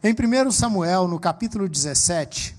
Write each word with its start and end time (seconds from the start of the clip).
Em 0.00 0.14
1 0.14 0.52
Samuel, 0.52 1.08
no 1.08 1.18
capítulo 1.18 1.68
17, 1.68 2.54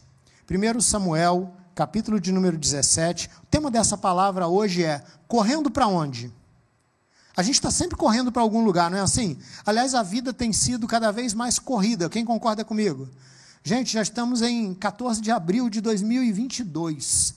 1 0.51 0.81
Samuel, 0.81 1.53
capítulo 1.73 2.19
de 2.19 2.33
número 2.33 2.57
17, 2.57 3.29
o 3.41 3.45
tema 3.45 3.71
dessa 3.71 3.97
palavra 3.97 4.45
hoje 4.49 4.83
é 4.83 5.01
correndo 5.25 5.71
para 5.71 5.87
onde? 5.87 6.33
A 7.37 7.41
gente 7.41 7.55
está 7.55 7.71
sempre 7.71 7.95
correndo 7.95 8.29
para 8.29 8.41
algum 8.41 8.61
lugar, 8.65 8.91
não 8.91 8.97
é 8.97 9.01
assim? 9.01 9.39
Aliás, 9.65 9.95
a 9.95 10.03
vida 10.03 10.33
tem 10.33 10.51
sido 10.51 10.85
cada 10.85 11.11
vez 11.11 11.33
mais 11.33 11.57
corrida. 11.57 12.09
Quem 12.09 12.25
concorda 12.25 12.65
comigo? 12.65 13.07
Gente, 13.63 13.93
já 13.93 14.01
estamos 14.01 14.41
em 14.41 14.73
14 14.73 15.21
de 15.21 15.31
abril 15.31 15.69
de 15.69 15.79
2022, 15.79 17.35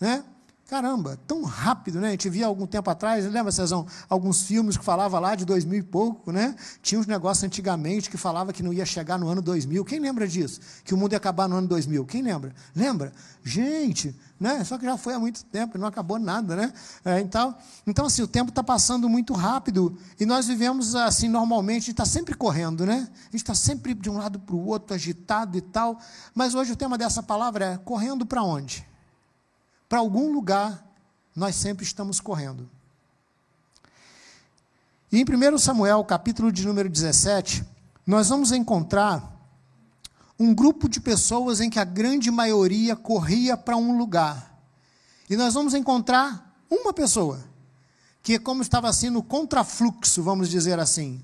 né? 0.00 0.24
Caramba, 0.68 1.16
tão 1.28 1.44
rápido, 1.44 2.00
né? 2.00 2.08
A 2.08 2.10
gente 2.10 2.28
via 2.28 2.44
algum 2.44 2.66
tempo 2.66 2.90
atrás, 2.90 3.24
lembra, 3.24 3.52
Cezão, 3.52 3.86
alguns 4.08 4.42
filmes 4.42 4.76
que 4.76 4.84
falavam 4.84 5.20
lá 5.20 5.36
de 5.36 5.44
2000 5.44 5.78
e 5.78 5.82
pouco, 5.82 6.32
né? 6.32 6.56
Tinha 6.82 7.00
uns 7.00 7.06
negócios 7.06 7.44
antigamente 7.44 8.10
que 8.10 8.16
falava 8.16 8.52
que 8.52 8.64
não 8.64 8.72
ia 8.72 8.84
chegar 8.84 9.16
no 9.16 9.28
ano 9.28 9.40
2000. 9.40 9.84
Quem 9.84 10.00
lembra 10.00 10.26
disso? 10.26 10.60
Que 10.82 10.92
o 10.92 10.96
mundo 10.96 11.12
ia 11.12 11.18
acabar 11.18 11.48
no 11.48 11.54
ano 11.54 11.68
2000. 11.68 12.04
Quem 12.06 12.20
lembra? 12.20 12.52
Lembra? 12.74 13.12
Gente, 13.44 14.12
né? 14.40 14.64
Só 14.64 14.76
que 14.76 14.84
já 14.84 14.96
foi 14.96 15.14
há 15.14 15.20
muito 15.20 15.44
tempo, 15.44 15.78
não 15.78 15.86
acabou 15.86 16.18
nada, 16.18 16.56
né? 16.56 16.72
É, 17.04 17.20
então, 17.20 17.54
então, 17.86 18.06
assim, 18.06 18.22
o 18.22 18.28
tempo 18.28 18.48
está 18.48 18.64
passando 18.64 19.08
muito 19.08 19.34
rápido 19.34 19.96
e 20.18 20.26
nós 20.26 20.48
vivemos 20.48 20.96
assim 20.96 21.28
normalmente, 21.28 21.76
a 21.76 21.86
gente 21.86 21.90
está 21.92 22.04
sempre 22.04 22.34
correndo, 22.34 22.84
né? 22.84 23.08
A 23.12 23.24
gente 23.26 23.36
está 23.36 23.54
sempre 23.54 23.94
de 23.94 24.10
um 24.10 24.18
lado 24.18 24.40
para 24.40 24.56
o 24.56 24.66
outro, 24.66 24.96
agitado 24.96 25.56
e 25.56 25.60
tal. 25.60 26.00
Mas 26.34 26.56
hoje 26.56 26.72
o 26.72 26.76
tema 26.76 26.98
dessa 26.98 27.22
palavra 27.22 27.74
é 27.74 27.78
correndo 27.78 28.26
para 28.26 28.42
onde? 28.42 28.84
Para 29.88 29.98
algum 30.00 30.32
lugar, 30.32 30.84
nós 31.34 31.54
sempre 31.54 31.84
estamos 31.84 32.18
correndo. 32.20 32.68
E 35.12 35.20
em 35.20 35.24
1 35.24 35.58
Samuel, 35.58 36.04
capítulo 36.04 36.50
de 36.50 36.66
número 36.66 36.88
17, 36.88 37.64
nós 38.06 38.28
vamos 38.28 38.50
encontrar 38.50 39.32
um 40.38 40.54
grupo 40.54 40.88
de 40.88 41.00
pessoas 41.00 41.60
em 41.60 41.70
que 41.70 41.78
a 41.78 41.84
grande 41.84 42.30
maioria 42.30 42.96
corria 42.96 43.56
para 43.56 43.76
um 43.76 43.96
lugar. 43.96 44.54
E 45.30 45.36
nós 45.36 45.54
vamos 45.54 45.72
encontrar 45.72 46.54
uma 46.68 46.92
pessoa, 46.92 47.44
que 48.22 48.34
é 48.34 48.38
como 48.38 48.62
estava 48.62 48.88
assim 48.88 49.08
no 49.08 49.22
contrafluxo, 49.22 50.22
vamos 50.22 50.50
dizer 50.50 50.78
assim, 50.80 51.22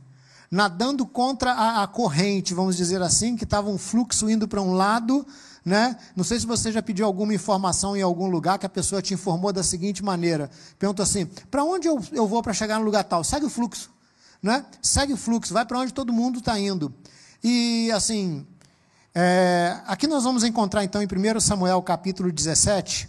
nadando 0.50 1.04
contra 1.04 1.52
a, 1.52 1.82
a 1.82 1.86
corrente, 1.86 2.54
vamos 2.54 2.76
dizer 2.76 3.02
assim, 3.02 3.36
que 3.36 3.44
estava 3.44 3.68
um 3.68 3.78
fluxo 3.78 4.30
indo 4.30 4.46
para 4.46 4.62
um 4.62 4.72
lado 4.72 5.26
né? 5.64 5.96
Não 6.16 6.24
sei 6.24 6.40
se 6.40 6.46
você 6.46 6.72
já 6.72 6.82
pediu 6.82 7.06
alguma 7.06 7.32
informação 7.32 7.96
em 7.96 8.02
algum 8.02 8.26
lugar 8.26 8.58
que 8.58 8.66
a 8.66 8.68
pessoa 8.68 9.00
te 9.00 9.14
informou 9.14 9.52
da 9.52 9.62
seguinte 9.62 10.02
maneira: 10.02 10.50
pergunta 10.78 11.02
assim, 11.02 11.26
para 11.50 11.62
onde 11.62 11.86
eu, 11.88 12.02
eu 12.12 12.26
vou 12.26 12.42
para 12.42 12.52
chegar 12.52 12.78
no 12.78 12.84
lugar 12.84 13.04
tal? 13.04 13.22
Segue 13.22 13.46
o 13.46 13.50
fluxo. 13.50 13.90
Né? 14.42 14.64
Segue 14.82 15.12
o 15.12 15.16
fluxo, 15.16 15.54
vai 15.54 15.64
para 15.64 15.78
onde 15.78 15.94
todo 15.94 16.12
mundo 16.12 16.40
está 16.40 16.58
indo. 16.58 16.92
E 17.44 17.90
assim, 17.92 18.44
é, 19.14 19.80
aqui 19.86 20.06
nós 20.06 20.24
vamos 20.24 20.42
encontrar 20.42 20.82
então 20.82 21.00
em 21.00 21.06
1 21.06 21.40
Samuel 21.40 21.80
capítulo 21.82 22.32
17. 22.32 23.08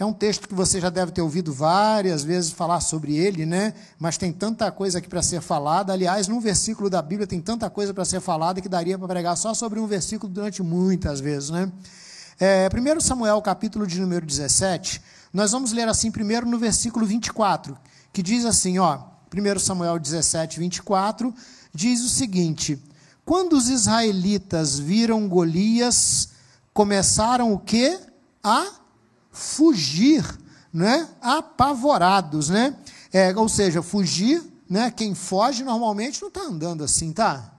É 0.00 0.04
um 0.04 0.12
texto 0.12 0.46
que 0.46 0.54
você 0.54 0.80
já 0.80 0.90
deve 0.90 1.10
ter 1.10 1.20
ouvido 1.20 1.52
várias 1.52 2.22
vezes 2.22 2.52
falar 2.52 2.80
sobre 2.80 3.16
ele, 3.16 3.44
né? 3.44 3.74
Mas 3.98 4.16
tem 4.16 4.32
tanta 4.32 4.70
coisa 4.70 4.98
aqui 4.98 5.08
para 5.08 5.20
ser 5.22 5.40
falada. 5.40 5.92
Aliás, 5.92 6.28
num 6.28 6.38
versículo 6.38 6.88
da 6.88 7.02
Bíblia 7.02 7.26
tem 7.26 7.40
tanta 7.40 7.68
coisa 7.68 7.92
para 7.92 8.04
ser 8.04 8.20
falada 8.20 8.60
que 8.60 8.68
daria 8.68 8.96
para 8.96 9.08
pregar 9.08 9.36
só 9.36 9.52
sobre 9.54 9.80
um 9.80 9.88
versículo 9.88 10.32
durante 10.32 10.62
muitas 10.62 11.18
vezes, 11.18 11.50
né? 11.50 11.72
É, 12.38 12.68
1 12.72 13.00
Samuel, 13.00 13.42
capítulo 13.42 13.88
de 13.88 14.00
número 14.00 14.24
17, 14.24 15.02
nós 15.32 15.50
vamos 15.50 15.72
ler 15.72 15.88
assim 15.88 16.12
primeiro 16.12 16.46
no 16.46 16.60
versículo 16.60 17.04
24, 17.04 17.76
que 18.12 18.22
diz 18.22 18.44
assim, 18.44 18.78
ó, 18.78 19.00
1 19.34 19.58
Samuel 19.58 19.98
17, 19.98 20.60
24, 20.60 21.34
diz 21.74 22.04
o 22.04 22.08
seguinte: 22.08 22.80
Quando 23.24 23.54
os 23.54 23.68
israelitas 23.68 24.78
viram 24.78 25.28
Golias, 25.28 26.28
começaram 26.72 27.52
o 27.52 27.58
quê? 27.58 27.98
A 28.44 28.78
fugir, 29.38 30.24
né? 30.72 31.08
apavorados, 31.22 32.48
né? 32.48 32.76
É, 33.12 33.34
ou 33.36 33.48
seja, 33.48 33.82
fugir, 33.82 34.42
né? 34.68 34.90
Quem 34.90 35.14
foge 35.14 35.62
normalmente 35.62 36.20
não 36.20 36.28
está 36.28 36.42
andando 36.42 36.82
assim, 36.82 37.12
tá? 37.12 37.54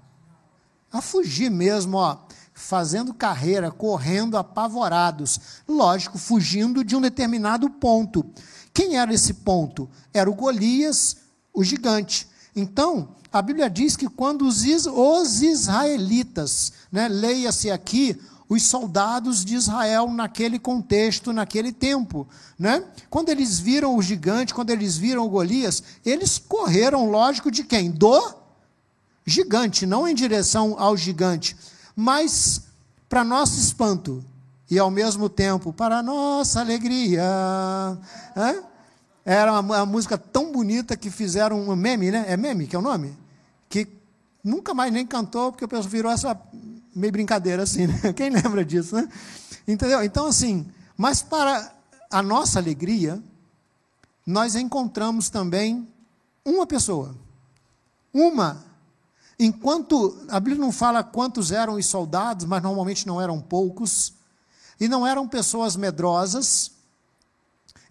A 0.92 1.02
fugir 1.02 1.50
mesmo, 1.50 1.98
ó, 1.98 2.18
fazendo 2.54 3.14
carreira, 3.14 3.72
correndo 3.72 4.38
apavorados. 4.38 5.40
Lógico, 5.68 6.18
fugindo 6.18 6.84
de 6.84 6.96
um 6.96 7.02
determinado 7.02 7.70
ponto. 7.70 8.26
Quem 8.74 8.98
era 8.98 9.14
esse 9.14 9.36
ponto? 9.36 9.90
Era 10.14 10.30
o 10.30 10.36
Golias, 10.36 11.18
o 11.54 11.64
gigante. 11.64 12.28
Então, 12.56 13.16
a 13.32 13.42
Bíblia 13.42 13.70
diz 13.70 13.96
que 13.96 14.10
quando 14.10 14.42
os, 14.46 14.66
os 14.86 15.42
israelitas, 15.42 16.74
né, 16.92 17.08
leia-se 17.08 17.72
aqui 17.72 18.20
os 18.50 18.64
soldados 18.64 19.46
de 19.46 19.54
Israel 19.54 20.10
naquele 20.10 20.58
contexto, 20.58 21.32
naquele 21.32 21.72
tempo. 21.72 22.28
Né? 22.58 22.84
Quando 23.08 23.30
eles 23.30 23.60
viram 23.60 23.96
o 23.96 24.02
gigante, 24.02 24.56
quando 24.56 24.72
eles 24.72 24.98
viram 24.98 25.24
o 25.24 25.30
Golias, 25.30 25.84
eles 26.04 26.40
correram, 26.40 27.12
lógico, 27.12 27.52
de 27.52 27.64
quem? 27.64 27.92
Do 27.92 28.34
gigante, 29.24 29.86
não 29.86 30.08
em 30.08 30.16
direção 30.16 30.76
ao 30.80 30.98
gigante, 30.98 31.56
mas 31.96 32.64
para 33.08 33.24
nosso 33.24 33.60
espanto 33.60 34.26
e 34.70 34.80
ao 34.80 34.90
mesmo 34.90 35.30
tempo 35.30 35.72
para 35.72 36.02
nossa 36.02 36.60
alegria. 36.60 37.24
Era 39.24 39.52
uma, 39.52 39.60
uma, 39.60 39.86
música 39.86 40.18
tão 40.18 40.52
bonita 40.52 40.98
que 40.98 41.12
fizeram 41.12 41.62
um 41.70 41.76
meme, 41.76 42.10
né? 42.10 42.26
É 42.28 42.36
meme 42.36 42.66
que 42.66 42.76
é 42.76 42.80
o 42.80 42.82
nome? 42.82 43.16
Que 43.70 43.88
nunca 44.44 44.74
mais 44.74 44.92
nem 44.92 45.06
cantou, 45.06 45.52
porque 45.52 45.66
o 45.66 45.68
pessoal 45.68 45.90
virou 45.90 46.12
essa 46.12 46.36
meio 47.00 47.14
brincadeira 47.14 47.64
assim, 47.64 47.88
né? 47.88 48.14
Quem 48.14 48.30
lembra 48.30 48.64
disso, 48.64 48.96
né? 48.96 49.10
Entendeu? 49.68 50.04
Então, 50.04 50.28
assim, 50.28 50.70
mas 50.98 51.22
para 51.22 51.74
a 52.12 52.22
nossa 52.22 52.60
alegria, 52.60 53.22
nós 54.26 54.56
encontramos 54.56 55.30
também 55.30 55.88
uma 56.44 56.68
pessoa. 56.68 57.16
Uma. 58.14 58.66
Enquanto 59.40 60.26
a 60.30 60.40
Bíblia 60.40 60.60
não 60.62 60.72
fala 60.72 61.04
quantos 61.04 61.52
eram 61.52 61.76
os 61.76 61.86
soldados, 61.86 62.46
mas 62.46 62.62
normalmente 62.62 63.08
não 63.08 63.22
eram 63.22 63.40
poucos, 63.40 64.14
e 64.80 64.88
não 64.88 65.06
eram 65.06 65.28
pessoas 65.28 65.76
medrosas, 65.76 66.72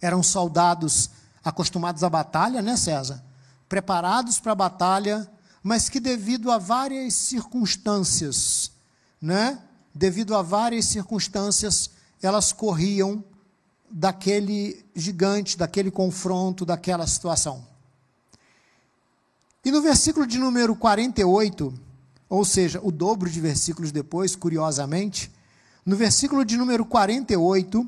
eram 0.01 0.23
soldados 0.23 1.09
acostumados 1.43 2.03
à 2.03 2.09
batalha, 2.09 2.61
né, 2.61 2.75
César? 2.75 3.23
Preparados 3.67 4.39
para 4.39 4.51
a 4.51 4.55
batalha, 4.55 5.29
mas 5.61 5.89
que 5.89 5.99
devido 5.99 6.51
a 6.51 6.57
várias 6.57 7.13
circunstâncias, 7.13 8.71
né? 9.21 9.59
devido 9.93 10.35
a 10.35 10.41
várias 10.41 10.85
circunstâncias, 10.85 11.89
elas 12.21 12.51
corriam 12.51 13.23
daquele 13.91 14.85
gigante, 14.95 15.57
daquele 15.57 15.89
confronto, 15.89 16.65
daquela 16.65 17.07
situação. 17.07 17.67
E 19.65 19.71
no 19.71 19.81
versículo 19.81 20.25
de 20.25 20.37
número 20.37 20.75
48, 20.75 21.73
ou 22.29 22.45
seja, 22.45 22.79
o 22.81 22.91
dobro 22.91 23.29
de 23.29 23.41
versículos 23.41 23.91
depois, 23.91 24.35
curiosamente, 24.35 25.31
no 25.85 25.95
versículo 25.95 26.45
de 26.45 26.55
número 26.55 26.85
48, 26.85 27.85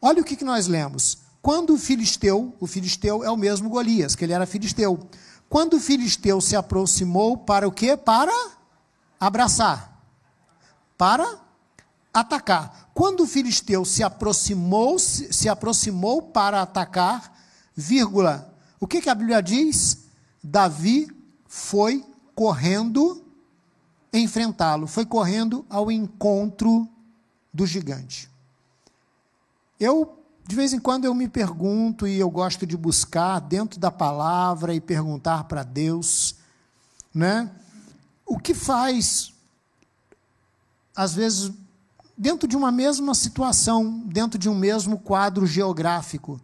olha 0.00 0.20
o 0.20 0.24
que, 0.24 0.36
que 0.36 0.44
nós 0.44 0.66
lemos. 0.66 1.18
Quando 1.40 1.74
o 1.74 1.78
filisteu, 1.78 2.54
o 2.60 2.66
filisteu 2.66 3.24
é 3.24 3.30
o 3.30 3.36
mesmo 3.36 3.68
Golias, 3.68 4.14
que 4.14 4.24
ele 4.24 4.32
era 4.32 4.46
filisteu. 4.46 5.08
Quando 5.48 5.74
o 5.74 5.80
filisteu 5.80 6.40
se 6.40 6.54
aproximou 6.54 7.36
para 7.36 7.66
o 7.66 7.72
quê? 7.72 7.96
Para 7.96 8.32
abraçar 9.18 9.91
para 11.02 11.36
atacar. 12.14 12.92
Quando 12.94 13.24
o 13.24 13.26
filisteu 13.26 13.84
se 13.84 14.04
aproximou, 14.04 15.00
se, 15.00 15.32
se 15.32 15.48
aproximou 15.48 16.22
para 16.22 16.62
atacar, 16.62 17.36
vírgula, 17.74 18.54
o 18.78 18.86
que, 18.86 19.00
que 19.00 19.10
a 19.10 19.14
Bíblia 19.16 19.42
diz? 19.42 20.04
Davi 20.40 21.08
foi 21.48 22.06
correndo 22.36 23.26
enfrentá-lo, 24.12 24.86
foi 24.86 25.04
correndo 25.04 25.66
ao 25.68 25.90
encontro 25.90 26.88
do 27.52 27.66
gigante. 27.66 28.30
Eu, 29.80 30.22
de 30.46 30.54
vez 30.54 30.72
em 30.72 30.78
quando, 30.78 31.04
eu 31.04 31.14
me 31.16 31.26
pergunto 31.26 32.06
e 32.06 32.16
eu 32.16 32.30
gosto 32.30 32.64
de 32.64 32.76
buscar 32.76 33.40
dentro 33.40 33.80
da 33.80 33.90
palavra 33.90 34.72
e 34.72 34.80
perguntar 34.80 35.42
para 35.48 35.64
Deus, 35.64 36.36
né? 37.12 37.50
O 38.24 38.38
que 38.38 38.54
faz 38.54 39.31
às 40.94 41.14
vezes, 41.14 41.50
dentro 42.16 42.46
de 42.46 42.56
uma 42.56 42.70
mesma 42.70 43.14
situação, 43.14 44.02
dentro 44.06 44.38
de 44.38 44.48
um 44.48 44.54
mesmo 44.54 44.98
quadro 44.98 45.46
geográfico, 45.46 46.40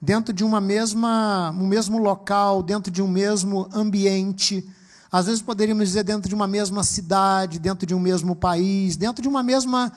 dentro 0.00 0.32
de 0.32 0.44
uma 0.44 0.60
mesma, 0.60 1.50
um 1.50 1.66
mesmo 1.66 1.98
local, 1.98 2.62
dentro 2.62 2.90
de 2.90 3.02
um 3.02 3.08
mesmo 3.08 3.68
ambiente, 3.72 4.68
às 5.10 5.26
vezes 5.26 5.42
poderíamos 5.42 5.88
dizer 5.88 6.04
dentro 6.04 6.28
de 6.28 6.34
uma 6.34 6.46
mesma 6.46 6.84
cidade, 6.84 7.58
dentro 7.58 7.86
de 7.86 7.94
um 7.94 8.00
mesmo 8.00 8.36
país, 8.36 8.96
dentro 8.96 9.22
de 9.22 9.28
uma 9.28 9.42
mesma 9.42 9.92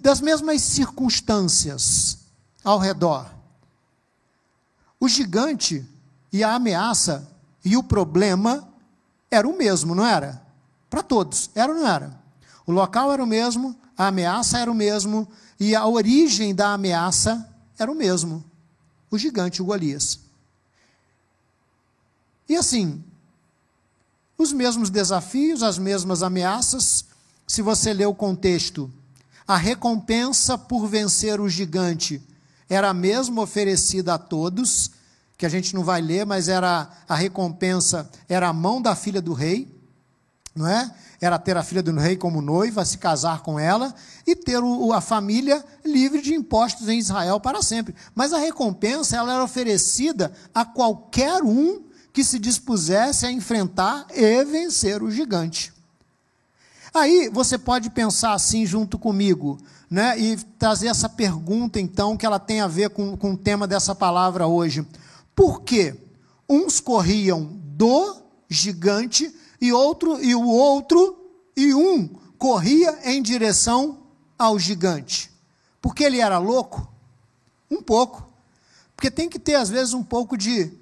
das 0.00 0.20
mesmas 0.20 0.60
circunstâncias 0.62 2.18
ao 2.64 2.78
redor. 2.78 3.26
O 4.98 5.08
gigante 5.08 5.86
e 6.32 6.42
a 6.42 6.54
ameaça 6.54 7.26
e 7.64 7.76
o 7.76 7.82
problema 7.82 8.68
era 9.30 9.48
o 9.48 9.56
mesmo, 9.56 9.94
não 9.94 10.04
era? 10.04 10.42
Para 10.90 11.02
todos, 11.02 11.50
era 11.54 11.72
ou 11.72 11.78
não 11.78 11.86
era? 11.86 12.18
O 12.68 12.72
local 12.72 13.10
era 13.10 13.24
o 13.24 13.26
mesmo, 13.26 13.74
a 13.96 14.08
ameaça 14.08 14.58
era 14.58 14.70
o 14.70 14.74
mesmo, 14.74 15.26
e 15.58 15.74
a 15.74 15.86
origem 15.86 16.54
da 16.54 16.74
ameaça 16.74 17.48
era 17.78 17.90
o 17.90 17.94
mesmo: 17.94 18.44
o 19.10 19.16
gigante, 19.16 19.62
o 19.62 19.64
Golias. 19.64 20.20
E 22.46 22.54
assim, 22.54 23.02
os 24.36 24.52
mesmos 24.52 24.90
desafios, 24.90 25.62
as 25.62 25.78
mesmas 25.78 26.22
ameaças. 26.22 27.06
Se 27.46 27.62
você 27.62 27.94
ler 27.94 28.04
o 28.04 28.14
contexto, 28.14 28.92
a 29.46 29.56
recompensa 29.56 30.58
por 30.58 30.86
vencer 30.86 31.40
o 31.40 31.48
gigante 31.48 32.22
era 32.68 32.92
mesmo 32.92 33.40
oferecida 33.40 34.12
a 34.12 34.18
todos, 34.18 34.90
que 35.38 35.46
a 35.46 35.48
gente 35.48 35.74
não 35.74 35.82
vai 35.82 36.02
ler, 36.02 36.26
mas 36.26 36.48
era 36.48 36.90
a 37.08 37.14
recompensa 37.14 38.10
era 38.28 38.48
a 38.48 38.52
mão 38.52 38.82
da 38.82 38.94
filha 38.94 39.22
do 39.22 39.32
rei, 39.32 39.74
não 40.54 40.68
é? 40.68 40.94
Era 41.20 41.38
ter 41.38 41.56
a 41.56 41.64
filha 41.64 41.82
do 41.82 41.92
rei 41.98 42.16
como 42.16 42.40
noiva, 42.40 42.84
se 42.84 42.98
casar 42.98 43.42
com 43.42 43.58
ela 43.58 43.92
e 44.26 44.36
ter 44.36 44.60
a 44.94 45.00
família 45.00 45.64
livre 45.84 46.22
de 46.22 46.32
impostos 46.32 46.88
em 46.88 46.98
Israel 46.98 47.40
para 47.40 47.60
sempre. 47.60 47.94
Mas 48.14 48.32
a 48.32 48.38
recompensa 48.38 49.16
ela 49.16 49.34
era 49.34 49.42
oferecida 49.42 50.32
a 50.54 50.64
qualquer 50.64 51.42
um 51.42 51.82
que 52.12 52.22
se 52.22 52.38
dispusesse 52.38 53.26
a 53.26 53.32
enfrentar 53.32 54.06
e 54.14 54.44
vencer 54.44 55.02
o 55.02 55.10
gigante. 55.10 55.72
Aí 56.94 57.28
você 57.32 57.58
pode 57.58 57.90
pensar 57.90 58.32
assim 58.32 58.64
junto 58.64 58.98
comigo, 58.98 59.58
né? 59.90 60.18
E 60.18 60.36
trazer 60.58 60.88
essa 60.88 61.08
pergunta, 61.08 61.78
então, 61.78 62.16
que 62.16 62.24
ela 62.24 62.38
tem 62.38 62.60
a 62.60 62.66
ver 62.66 62.90
com, 62.90 63.16
com 63.16 63.32
o 63.32 63.36
tema 63.36 63.66
dessa 63.66 63.94
palavra 63.94 64.46
hoje. 64.46 64.86
Por 65.34 65.62
que 65.62 65.94
uns 66.48 66.80
corriam 66.80 67.44
do 67.62 68.22
gigante 68.48 69.32
e 69.60 69.72
outro 69.72 70.22
e 70.22 70.34
o 70.34 70.46
outro 70.46 71.18
e 71.56 71.74
um 71.74 72.08
corria 72.38 72.98
em 73.04 73.22
direção 73.22 73.98
ao 74.38 74.58
gigante? 74.58 75.30
Porque 75.80 76.04
ele 76.04 76.20
era 76.20 76.38
louco? 76.38 76.88
Um 77.70 77.82
pouco. 77.82 78.28
Porque 78.94 79.10
tem 79.10 79.28
que 79.28 79.38
ter 79.38 79.54
às 79.54 79.68
vezes 79.68 79.94
um 79.94 80.02
pouco 80.02 80.36
de 80.36 80.72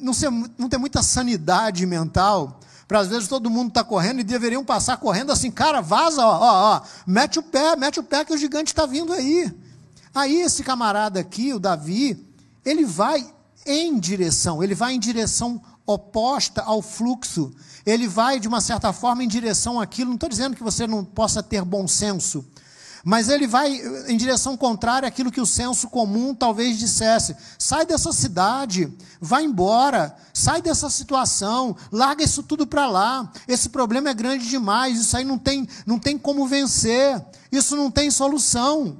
não, 0.00 0.12
ser, 0.12 0.30
não 0.30 0.68
ter 0.68 0.78
muita 0.78 1.02
sanidade 1.02 1.84
mental, 1.86 2.60
para 2.86 3.00
às 3.00 3.08
vezes 3.08 3.28
todo 3.28 3.50
mundo 3.50 3.68
está 3.68 3.84
correndo 3.84 4.20
e 4.20 4.24
deveriam 4.24 4.64
passar 4.64 4.96
correndo 4.96 5.30
assim, 5.30 5.50
cara, 5.50 5.80
vaza, 5.80 6.24
ó, 6.24 6.38
ó, 6.38 6.76
ó, 6.76 6.82
mete 7.06 7.38
o 7.38 7.42
pé, 7.42 7.76
mete 7.76 8.00
o 8.00 8.02
pé 8.02 8.24
que 8.24 8.32
o 8.32 8.38
gigante 8.38 8.72
está 8.72 8.86
vindo 8.86 9.12
aí. 9.12 9.52
Aí 10.14 10.40
esse 10.40 10.64
camarada 10.64 11.20
aqui, 11.20 11.52
o 11.52 11.60
Davi, 11.60 12.26
ele 12.64 12.84
vai 12.84 13.32
em 13.64 13.98
direção, 13.98 14.62
ele 14.62 14.74
vai 14.74 14.94
em 14.94 14.98
direção 14.98 15.62
oposta 15.92 16.62
ao 16.62 16.80
fluxo, 16.80 17.52
ele 17.84 18.06
vai 18.06 18.38
de 18.38 18.48
uma 18.48 18.60
certa 18.60 18.92
forma 18.92 19.24
em 19.24 19.28
direção 19.28 19.80
àquilo. 19.80 20.10
Não 20.10 20.14
estou 20.14 20.28
dizendo 20.28 20.56
que 20.56 20.62
você 20.62 20.86
não 20.86 21.04
possa 21.04 21.42
ter 21.42 21.64
bom 21.64 21.88
senso, 21.88 22.44
mas 23.04 23.28
ele 23.28 23.46
vai 23.46 23.72
em 24.08 24.16
direção 24.16 24.56
contrária 24.56 25.08
àquilo 25.08 25.32
que 25.32 25.40
o 25.40 25.46
senso 25.46 25.88
comum 25.88 26.34
talvez 26.34 26.78
dissesse. 26.78 27.34
Sai 27.58 27.86
dessa 27.86 28.12
cidade, 28.12 28.92
vai 29.20 29.44
embora, 29.44 30.14
sai 30.34 30.60
dessa 30.60 30.90
situação, 30.90 31.76
larga 31.90 32.22
isso 32.22 32.42
tudo 32.42 32.66
para 32.66 32.88
lá. 32.88 33.32
Esse 33.48 33.70
problema 33.70 34.10
é 34.10 34.14
grande 34.14 34.48
demais, 34.48 35.00
isso 35.00 35.16
aí 35.16 35.24
não 35.24 35.38
tem, 35.38 35.66
não 35.86 35.98
tem 35.98 36.18
como 36.18 36.46
vencer, 36.46 37.24
isso 37.50 37.74
não 37.74 37.90
tem 37.90 38.10
solução. 38.10 38.98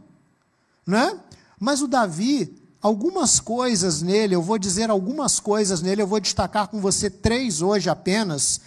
Né? 0.87 1.19
Mas 1.59 1.83
o 1.83 1.87
Davi, 1.87 2.60
algumas 2.81 3.41
coisas 3.41 4.03
nele, 4.03 4.35
eu 4.35 4.43
vou 4.43 4.59
dizer 4.59 4.91
algumas 4.91 5.39
coisas 5.39 5.83
nele, 5.83 6.03
eu 6.03 6.07
vou 6.07 6.21
destacar 6.21 6.69
com 6.69 6.81
você 6.81 7.11
três 7.11 7.61
hoje 7.61 7.91
apenas, 7.91 8.61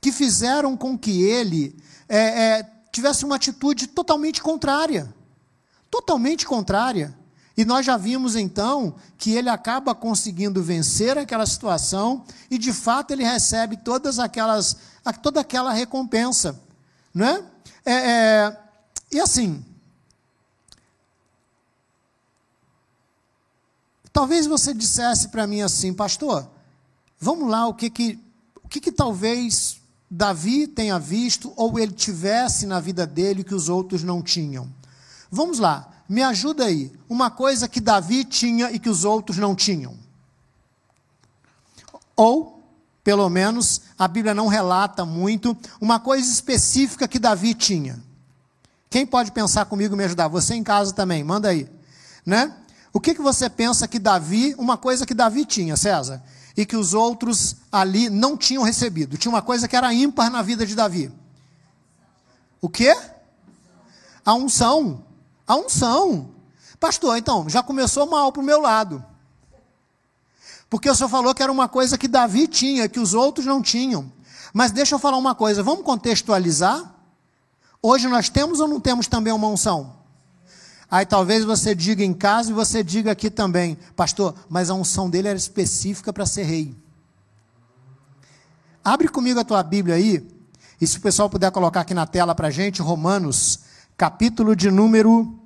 que 0.00 0.10
fizeram 0.10 0.76
com 0.76 0.98
que 0.98 1.22
ele. 1.22 1.76
É, 2.08 2.18
é, 2.18 2.70
tivesse 2.90 3.24
uma 3.24 3.36
atitude 3.36 3.86
totalmente 3.86 4.42
contrária. 4.42 5.14
Totalmente 5.90 6.44
contrária. 6.44 7.16
E 7.56 7.64
nós 7.64 7.84
já 7.84 7.96
vimos 7.96 8.36
então 8.36 8.94
que 9.18 9.32
ele 9.32 9.48
acaba 9.48 9.94
conseguindo 9.94 10.62
vencer 10.62 11.18
aquela 11.18 11.44
situação 11.46 12.24
e 12.50 12.56
de 12.56 12.72
fato 12.72 13.10
ele 13.12 13.22
recebe 13.22 13.76
todas 13.76 14.18
aquelas, 14.18 14.76
toda 15.22 15.40
aquela 15.40 15.72
recompensa. 15.72 16.58
Né? 17.12 17.44
É, 17.84 17.92
é, 17.92 18.58
e 19.12 19.20
assim, 19.20 19.64
talvez 24.12 24.46
você 24.46 24.74
dissesse 24.74 25.28
para 25.28 25.46
mim 25.46 25.62
assim, 25.62 25.92
pastor, 25.92 26.48
vamos 27.18 27.48
lá, 27.50 27.66
o 27.66 27.74
que 27.74 27.90
que, 27.90 28.18
o 28.62 28.68
que, 28.68 28.80
que 28.80 28.92
talvez 28.92 29.80
Davi 30.10 30.66
tenha 30.66 30.98
visto 30.98 31.52
ou 31.56 31.78
ele 31.78 31.92
tivesse 31.92 32.66
na 32.66 32.80
vida 32.80 33.06
dele 33.06 33.44
que 33.44 33.54
os 33.54 33.68
outros 33.68 34.02
não 34.02 34.20
tinham. 34.20 34.68
Vamos 35.30 35.60
lá, 35.60 35.88
me 36.08 36.22
ajuda 36.22 36.64
aí. 36.64 36.92
Uma 37.08 37.30
coisa 37.30 37.68
que 37.68 37.80
Davi 37.80 38.24
tinha 38.24 38.72
e 38.72 38.78
que 38.80 38.88
os 38.88 39.04
outros 39.04 39.38
não 39.38 39.54
tinham. 39.54 39.96
Ou, 42.16 42.60
pelo 43.04 43.30
menos, 43.30 43.82
a 43.96 44.08
Bíblia 44.08 44.34
não 44.34 44.48
relata 44.48 45.04
muito, 45.04 45.56
uma 45.80 46.00
coisa 46.00 46.28
específica 46.28 47.06
que 47.06 47.18
Davi 47.18 47.54
tinha. 47.54 48.02
Quem 48.90 49.06
pode 49.06 49.30
pensar 49.30 49.66
comigo 49.66 49.94
e 49.94 49.96
me 49.96 50.04
ajudar? 50.04 50.26
Você 50.26 50.54
em 50.54 50.64
casa 50.64 50.92
também, 50.92 51.22
manda 51.22 51.48
aí. 51.48 51.68
Né? 52.26 52.52
O 52.92 53.00
que, 53.00 53.14
que 53.14 53.22
você 53.22 53.48
pensa 53.48 53.86
que 53.86 53.98
Davi, 53.98 54.54
uma 54.58 54.76
coisa 54.76 55.06
que 55.06 55.14
Davi 55.14 55.44
tinha, 55.44 55.76
César? 55.76 56.22
e 56.56 56.66
que 56.66 56.76
os 56.76 56.94
outros 56.94 57.56
ali 57.70 58.10
não 58.10 58.36
tinham 58.36 58.62
recebido. 58.62 59.16
Tinha 59.16 59.32
uma 59.32 59.42
coisa 59.42 59.68
que 59.68 59.76
era 59.76 59.92
ímpar 59.92 60.30
na 60.30 60.42
vida 60.42 60.66
de 60.66 60.74
Davi. 60.74 61.12
O 62.60 62.68
quê? 62.68 62.94
A 64.24 64.34
unção. 64.34 65.04
A 65.46 65.56
unção. 65.56 66.30
Pastor, 66.78 67.16
então, 67.16 67.48
já 67.48 67.62
começou 67.62 68.06
mal 68.06 68.32
para 68.32 68.42
o 68.42 68.44
meu 68.44 68.60
lado. 68.60 69.04
Porque 70.68 70.88
o 70.88 70.94
senhor 70.94 71.08
falou 71.08 71.34
que 71.34 71.42
era 71.42 71.50
uma 71.50 71.68
coisa 71.68 71.98
que 71.98 72.06
Davi 72.06 72.46
tinha, 72.46 72.88
que 72.88 73.00
os 73.00 73.14
outros 73.14 73.46
não 73.46 73.62
tinham. 73.62 74.12
Mas 74.52 74.70
deixa 74.70 74.94
eu 74.94 74.98
falar 74.98 75.16
uma 75.16 75.34
coisa, 75.34 75.62
vamos 75.62 75.84
contextualizar? 75.84 76.94
Hoje 77.82 78.08
nós 78.08 78.28
temos 78.28 78.60
ou 78.60 78.68
não 78.68 78.80
temos 78.80 79.06
também 79.06 79.32
uma 79.32 79.48
unção? 79.48 79.99
Aí 80.90 81.06
talvez 81.06 81.44
você 81.44 81.74
diga 81.74 82.02
em 82.02 82.12
casa 82.12 82.50
e 82.50 82.54
você 82.54 82.82
diga 82.82 83.12
aqui 83.12 83.30
também, 83.30 83.78
pastor, 83.94 84.34
mas 84.48 84.70
a 84.70 84.74
unção 84.74 85.08
dele 85.08 85.28
era 85.28 85.38
específica 85.38 86.12
para 86.12 86.26
ser 86.26 86.42
rei. 86.42 86.76
Abre 88.82 89.08
comigo 89.08 89.38
a 89.38 89.44
tua 89.44 89.62
Bíblia 89.62 89.94
aí, 89.94 90.26
e 90.80 90.86
se 90.86 90.98
o 90.98 91.00
pessoal 91.00 91.30
puder 91.30 91.52
colocar 91.52 91.82
aqui 91.82 91.94
na 91.94 92.06
tela 92.06 92.34
para 92.34 92.50
gente, 92.50 92.82
Romanos, 92.82 93.60
capítulo 93.96 94.56
de 94.56 94.70
número 94.70 95.38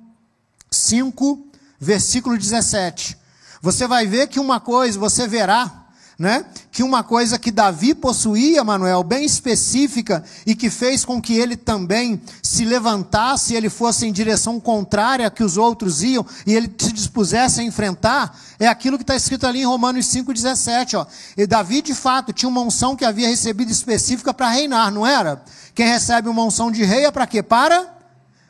5, 0.71 1.47
versículo 1.79 2.37
17. 2.37 3.17
Você 3.61 3.87
vai 3.87 4.07
ver 4.07 4.27
que 4.27 4.39
uma 4.39 4.59
coisa, 4.59 4.97
você 4.97 5.27
verá 5.27 5.84
né? 6.17 6.45
que 6.71 6.83
uma 6.83 7.03
coisa 7.03 7.37
que 7.37 7.51
Davi 7.51 7.93
possuía, 7.93 8.63
Manuel, 8.63 9.03
bem 9.03 9.25
específica, 9.25 10.23
e 10.45 10.55
que 10.55 10.69
fez 10.69 11.03
com 11.05 11.21
que 11.21 11.37
ele 11.37 11.55
também 11.55 12.21
se 12.41 12.65
levantasse, 12.65 13.53
ele 13.53 13.69
fosse 13.69 14.05
em 14.05 14.11
direção 14.11 14.59
contrária 14.59 15.29
que 15.29 15.43
os 15.43 15.57
outros 15.57 16.03
iam, 16.03 16.25
e 16.45 16.53
ele 16.53 16.73
se 16.77 16.91
dispusesse 16.91 17.61
a 17.61 17.63
enfrentar, 17.63 18.37
é 18.59 18.67
aquilo 18.67 18.97
que 18.97 19.03
está 19.03 19.15
escrito 19.15 19.45
ali 19.45 19.61
em 19.61 19.65
Romanos 19.65 20.05
5,17. 20.07 20.97
Ó. 20.97 21.05
E 21.37 21.45
Davi, 21.45 21.81
de 21.81 21.93
fato, 21.93 22.31
tinha 22.31 22.49
uma 22.49 22.61
unção 22.61 22.95
que 22.95 23.05
havia 23.05 23.27
recebido 23.27 23.71
específica 23.71 24.33
para 24.33 24.49
reinar, 24.49 24.91
não 24.91 25.05
era? 25.05 25.43
Quem 25.73 25.87
recebe 25.87 26.29
uma 26.29 26.43
unção 26.43 26.71
de 26.71 26.83
rei 26.83 27.05
é 27.05 27.11
para 27.11 27.27
quê? 27.27 27.43
Para 27.43 27.93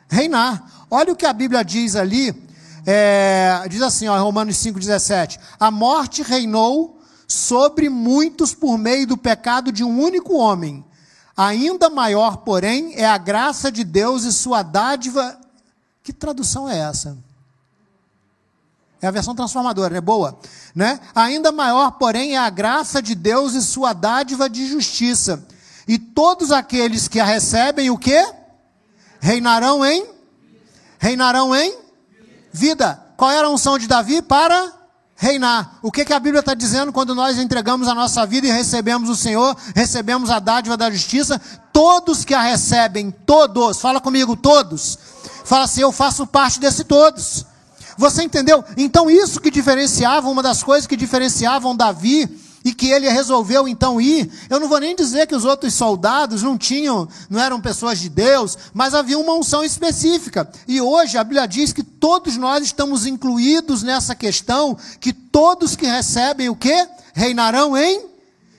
reinar. 0.08 0.86
Olha 0.90 1.12
o 1.12 1.16
que 1.16 1.26
a 1.26 1.32
Bíblia 1.32 1.64
diz 1.64 1.96
ali, 1.96 2.34
é, 2.86 3.64
diz 3.68 3.82
assim, 3.82 4.06
ó, 4.06 4.16
Romanos 4.22 4.56
5,17: 4.56 5.38
A 5.58 5.70
morte 5.70 6.22
reinou 6.22 6.95
sobre 7.26 7.88
muitos 7.88 8.54
por 8.54 8.78
meio 8.78 9.06
do 9.06 9.16
pecado 9.16 9.72
de 9.72 9.82
um 9.82 10.00
único 10.00 10.34
homem. 10.34 10.84
Ainda 11.36 11.90
maior, 11.90 12.38
porém, 12.38 12.94
é 12.94 13.04
a 13.04 13.18
graça 13.18 13.70
de 13.70 13.84
Deus 13.84 14.24
e 14.24 14.32
sua 14.32 14.62
dádiva. 14.62 15.38
Que 16.02 16.12
tradução 16.12 16.68
é 16.68 16.78
essa? 16.78 17.18
É 19.00 19.06
a 19.06 19.10
versão 19.10 19.34
transformadora, 19.34 19.96
é 19.96 20.00
boa, 20.00 20.38
né? 20.74 20.98
Ainda 21.14 21.52
maior, 21.52 21.92
porém, 21.92 22.34
é 22.34 22.38
a 22.38 22.48
graça 22.48 23.02
de 23.02 23.14
Deus 23.14 23.52
e 23.54 23.62
sua 23.62 23.92
dádiva 23.92 24.48
de 24.48 24.66
justiça. 24.66 25.46
E 25.86 25.98
todos 25.98 26.50
aqueles 26.50 27.06
que 27.06 27.20
a 27.20 27.24
recebem, 27.24 27.90
o 27.90 27.98
quê? 27.98 28.26
Reinarão 29.20 29.84
em 29.84 30.16
reinarão 30.98 31.54
em 31.54 31.76
vida. 32.52 33.00
Qual 33.16 33.30
era 33.30 33.46
a 33.46 33.50
unção 33.50 33.78
de 33.78 33.86
Davi 33.86 34.22
para 34.22 34.72
reinar. 35.16 35.78
O 35.82 35.90
que, 35.90 36.04
que 36.04 36.12
a 36.12 36.20
Bíblia 36.20 36.40
está 36.40 36.54
dizendo 36.54 36.92
quando 36.92 37.14
nós 37.14 37.38
entregamos 37.38 37.88
a 37.88 37.94
nossa 37.94 38.24
vida 38.26 38.46
e 38.46 38.50
recebemos 38.50 39.08
o 39.08 39.16
Senhor, 39.16 39.56
recebemos 39.74 40.30
a 40.30 40.38
dádiva 40.38 40.76
da 40.76 40.90
justiça? 40.90 41.40
Todos 41.72 42.24
que 42.24 42.34
a 42.34 42.42
recebem, 42.42 43.10
todos, 43.10 43.80
fala 43.80 44.00
comigo, 44.00 44.36
todos. 44.36 44.98
Fala 45.44 45.64
assim, 45.64 45.80
eu 45.80 45.92
faço 45.92 46.26
parte 46.26 46.60
desse 46.60 46.84
todos. 46.84 47.46
Você 47.96 48.22
entendeu? 48.22 48.62
Então, 48.76 49.10
isso 49.10 49.40
que 49.40 49.50
diferenciava, 49.50 50.28
uma 50.28 50.42
das 50.42 50.62
coisas 50.62 50.86
que 50.86 50.96
diferenciavam 50.96 51.74
Davi 51.74 52.45
e 52.66 52.74
que 52.74 52.90
ele 52.90 53.08
resolveu 53.08 53.68
então 53.68 54.00
ir. 54.00 54.28
Eu 54.50 54.58
não 54.58 54.68
vou 54.68 54.80
nem 54.80 54.96
dizer 54.96 55.28
que 55.28 55.36
os 55.36 55.44
outros 55.44 55.72
soldados 55.72 56.42
não 56.42 56.58
tinham, 56.58 57.08
não 57.30 57.40
eram 57.40 57.60
pessoas 57.60 58.00
de 58.00 58.08
Deus, 58.08 58.58
mas 58.74 58.92
havia 58.92 59.16
uma 59.16 59.34
unção 59.34 59.62
específica. 59.62 60.50
E 60.66 60.80
hoje 60.80 61.16
a 61.16 61.22
Bíblia 61.22 61.46
diz 61.46 61.72
que 61.72 61.84
todos 61.84 62.36
nós 62.36 62.64
estamos 62.64 63.06
incluídos 63.06 63.84
nessa 63.84 64.16
questão, 64.16 64.76
que 64.98 65.12
todos 65.12 65.76
que 65.76 65.86
recebem 65.86 66.48
o 66.48 66.56
quê? 66.56 66.88
Reinarão 67.14 67.78
em 67.78 68.04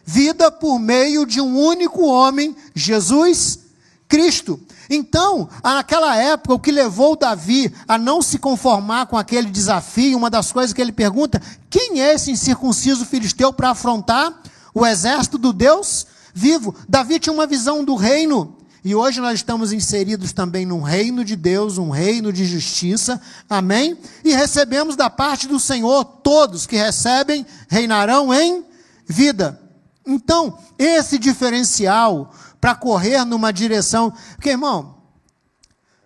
vida 0.06 0.50
por 0.50 0.80
meio 0.80 1.26
de 1.26 1.42
um 1.42 1.60
único 1.60 2.06
homem, 2.06 2.56
Jesus 2.74 3.60
Cristo. 4.08 4.58
Então, 4.90 5.50
naquela 5.64 6.16
época, 6.16 6.54
o 6.54 6.60
que 6.60 6.72
levou 6.72 7.18
Davi 7.18 7.74
a 7.88 7.98
não 7.98 8.22
se 8.22 8.38
conformar 8.38 9.08
com 9.08 9.18
aquele 9.18 9.50
desafio, 9.50 10.18
uma 10.18 10.30
das 10.30 10.52
coisas 10.52 10.74
que 10.74 10.82
ele 10.82 10.92
pergunta: 10.92 11.42
quem 11.70 12.02
é 12.02 12.14
esse 12.14 12.32
incircunciso 12.32 13.06
filisteu 13.06 13.52
para 13.52 13.72
afrontar 13.72 14.42
o 14.74 14.86
exército 14.86 15.38
do 15.38 15.52
Deus 15.52 16.08
vivo? 16.34 16.74
Davi 16.88 17.20
tinha 17.20 17.34
uma 17.34 17.48
visão 17.48 17.84
do 17.84 17.96
reino. 17.96 18.56
E 18.86 18.96
hoje 18.96 19.20
nós 19.20 19.34
estamos 19.34 19.74
inseridos 19.74 20.32
também 20.32 20.66
num 20.66 20.82
reino 20.82 21.26
de 21.26 21.36
Deus, 21.36 21.78
um 21.78 21.90
reino 21.90 22.32
de 22.32 22.46
justiça, 22.46 23.20
amém? 23.50 23.98
E 24.24 24.34
recebemos 24.34 24.96
da 24.96 25.10
parte 25.10 25.46
do 25.46 25.60
Senhor, 25.60 26.06
todos 26.06 26.66
que 26.66 26.78
recebem 26.78 27.46
reinarão 27.68 28.34
em 28.34 28.64
vida. 29.06 29.60
Então, 30.06 30.58
esse 30.80 31.20
diferencial 31.20 32.34
para 32.60 32.76
correr 32.76 33.24
numa 33.26 33.52
direção. 33.52 34.12
Porque, 34.36 34.50
irmão, 34.50 34.98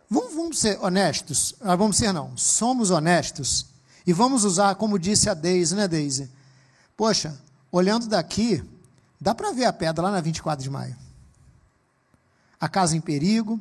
vamos, 0.09 0.33
vamos 0.33 0.59
ser 0.59 0.79
honestos. 0.81 1.55
Ah, 1.61 1.75
vamos 1.75 1.97
ser, 1.97 2.11
não. 2.11 2.35
Somos 2.37 2.91
honestos. 2.91 3.67
E 4.05 4.13
vamos 4.13 4.43
usar, 4.43 4.75
como 4.75 4.97
disse 4.97 5.29
a 5.29 5.33
Deise, 5.33 5.75
né, 5.75 5.87
Deise? 5.87 6.29
Poxa, 6.97 7.39
olhando 7.71 8.07
daqui, 8.07 8.63
dá 9.19 9.33
para 9.33 9.51
ver 9.51 9.65
a 9.65 9.73
pedra 9.73 10.03
lá 10.03 10.11
na 10.11 10.21
24 10.21 10.63
de 10.63 10.69
maio. 10.69 10.95
A 12.59 12.67
casa 12.67 12.95
em 12.95 13.01
perigo. 13.01 13.59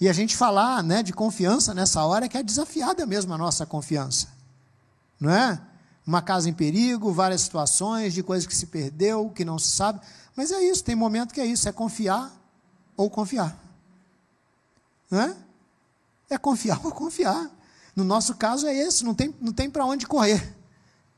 E 0.00 0.08
a 0.08 0.12
gente 0.12 0.36
falar 0.36 0.82
né, 0.82 1.02
de 1.02 1.12
confiança 1.12 1.74
nessa 1.74 2.04
hora 2.04 2.26
é 2.26 2.28
que 2.28 2.38
é 2.38 2.42
desafiada 2.42 3.04
mesmo 3.04 3.34
a 3.34 3.38
nossa 3.38 3.66
confiança. 3.66 4.28
Não 5.20 5.30
é? 5.30 5.60
Uma 6.06 6.22
casa 6.22 6.48
em 6.48 6.52
perigo, 6.52 7.12
várias 7.12 7.42
situações 7.42 8.14
de 8.14 8.22
coisas 8.22 8.46
que 8.46 8.54
se 8.54 8.66
perdeu, 8.66 9.30
que 9.30 9.44
não 9.44 9.58
se 9.58 9.70
sabe. 9.70 10.00
Mas 10.38 10.52
é 10.52 10.62
isso, 10.62 10.84
tem 10.84 10.94
momento 10.94 11.34
que 11.34 11.40
é 11.40 11.44
isso, 11.44 11.68
é 11.68 11.72
confiar 11.72 12.32
ou 12.96 13.10
confiar. 13.10 13.58
É? 15.10 15.34
É 16.30 16.38
confiar 16.38 16.78
ou 16.86 16.92
confiar. 16.92 17.50
No 17.96 18.04
nosso 18.04 18.36
caso 18.36 18.64
é 18.64 18.72
esse, 18.72 19.04
não 19.04 19.16
tem, 19.16 19.34
não 19.40 19.52
tem 19.52 19.68
para 19.68 19.84
onde 19.84 20.06
correr. 20.06 20.56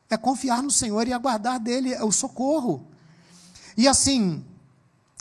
É 0.08 0.16
confiar 0.16 0.62
no 0.62 0.70
Senhor 0.70 1.06
e 1.06 1.12
aguardar 1.12 1.60
dele 1.60 1.94
o 1.96 2.10
socorro. 2.10 2.86
E 3.76 3.86
assim, 3.86 4.42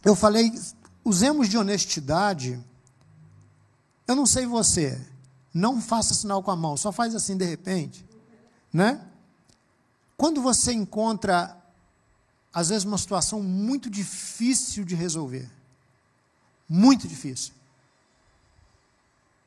eu 0.05 0.15
falei, 0.15 0.57
usemos 1.03 1.49
de 1.49 1.57
honestidade. 1.57 2.57
Eu 4.07 4.15
não 4.15 4.25
sei 4.25 4.45
você, 4.45 4.97
não 5.53 5.81
faça 5.81 6.13
sinal 6.13 6.41
com 6.41 6.51
a 6.51 6.55
mão, 6.55 6.77
só 6.77 6.93
faz 6.93 7.13
assim 7.13 7.35
de 7.35 7.43
repente, 7.43 8.05
né? 8.71 9.05
Quando 10.15 10.41
você 10.41 10.71
encontra 10.71 11.58
às 12.53 12.69
vezes, 12.69 12.83
uma 12.83 12.97
situação 12.97 13.41
muito 13.41 13.89
difícil 13.89 14.83
de 14.83 14.95
resolver. 14.95 15.49
Muito 16.67 17.07
difícil. 17.07 17.53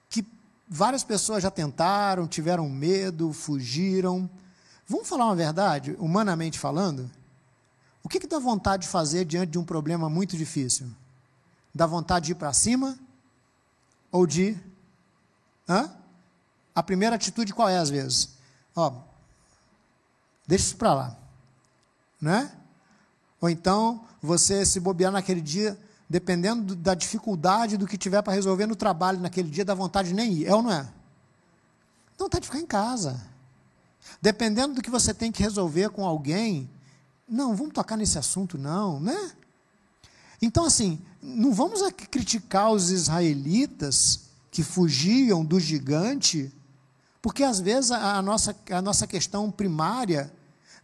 Que 0.09 0.25
várias 0.69 1.03
pessoas 1.03 1.43
já 1.43 1.51
tentaram, 1.51 2.29
tiveram 2.29 2.69
medo, 2.69 3.33
fugiram. 3.33 4.31
Vamos 4.89 5.09
falar 5.09 5.27
uma 5.27 5.37
verdade, 5.37 5.97
humanamente 5.99 6.59
falando? 6.59 7.11
O 8.03 8.09
que, 8.09 8.21
que 8.21 8.27
dá 8.27 8.39
vontade 8.39 8.83
de 8.83 8.89
fazer 8.89 9.25
diante 9.25 9.51
de 9.51 9.59
um 9.59 9.65
problema 9.65 10.09
muito 10.09 10.37
difícil? 10.37 10.89
Dá 11.75 11.87
vontade 11.87 12.27
de 12.27 12.33
ir 12.33 12.35
para 12.37 12.53
cima? 12.53 12.99
Ou 14.11 14.27
de. 14.27 14.57
Hã? 15.69 15.91
A 16.75 16.83
primeira 16.83 17.17
atitude 17.17 17.53
qual 17.53 17.69
é, 17.69 17.79
às 17.79 17.91
vezes? 17.91 18.31
Ó, 18.75 18.93
deixa 20.47 20.67
isso 20.67 20.77
para 20.77 20.95
lá. 20.95 21.17
Né? 22.21 22.51
Ou 23.43 23.51
então, 23.51 24.05
você 24.23 24.65
se 24.65 24.79
bobear 24.79 25.11
naquele 25.11 25.41
dia, 25.41 25.77
dependendo 26.09 26.77
da 26.77 26.95
dificuldade 26.95 27.77
do 27.77 27.89
que 27.89 27.99
tiver 27.99 28.23
para 28.23 28.33
resolver 28.33 28.67
no 28.67 28.77
trabalho 28.77 29.19
naquele 29.19 29.51
dia, 29.51 29.65
dá 29.65 29.75
vontade 29.75 30.09
de 30.11 30.15
nem 30.15 30.33
ir. 30.33 30.47
É 30.47 30.55
ou 30.55 30.63
não 30.63 30.71
é? 30.71 30.85
Dá 30.85 32.25
vontade 32.25 32.43
de 32.43 32.47
ficar 32.47 32.61
em 32.61 32.67
casa. 32.67 33.21
Dependendo 34.21 34.75
do 34.75 34.83
que 34.83 34.89
você 34.89 35.13
tem 35.13 35.33
que 35.33 35.43
resolver 35.43 35.91
com 35.91 36.07
alguém, 36.07 36.71
não, 37.29 37.57
vamos 37.57 37.73
tocar 37.73 37.97
nesse 37.97 38.17
assunto, 38.17 38.57
não, 38.57 39.01
né? 39.01 39.33
Então, 40.41 40.65
assim, 40.65 41.01
não 41.21 41.53
vamos 41.53 41.83
aqui 41.83 42.07
criticar 42.07 42.71
os 42.71 42.91
israelitas 42.91 44.31
que 44.53 44.63
fugiam 44.63 45.45
do 45.45 45.59
gigante, 45.59 46.53
porque 47.21 47.43
às 47.43 47.59
vezes 47.59 47.91
a 47.91 48.23
nossa, 48.23 48.55
a 48.71 48.81
nossa 48.81 49.05
questão 49.05 49.51
primária. 49.51 50.33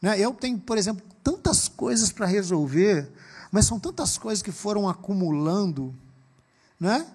Né? 0.01 0.19
Eu 0.19 0.33
tenho, 0.33 0.59
por 0.59 0.79
exemplo, 0.79 1.05
tantas 1.23 1.69
coisas 1.69 2.13
para 2.13 2.27
resolver, 2.27 3.11
mas 3.51 3.67
são 3.67 3.79
tantas 3.79 4.17
coisas 4.17 4.43
que 4.43 4.53
foram 4.53 4.89
acumulando, 4.89 5.95
né? 6.79 7.07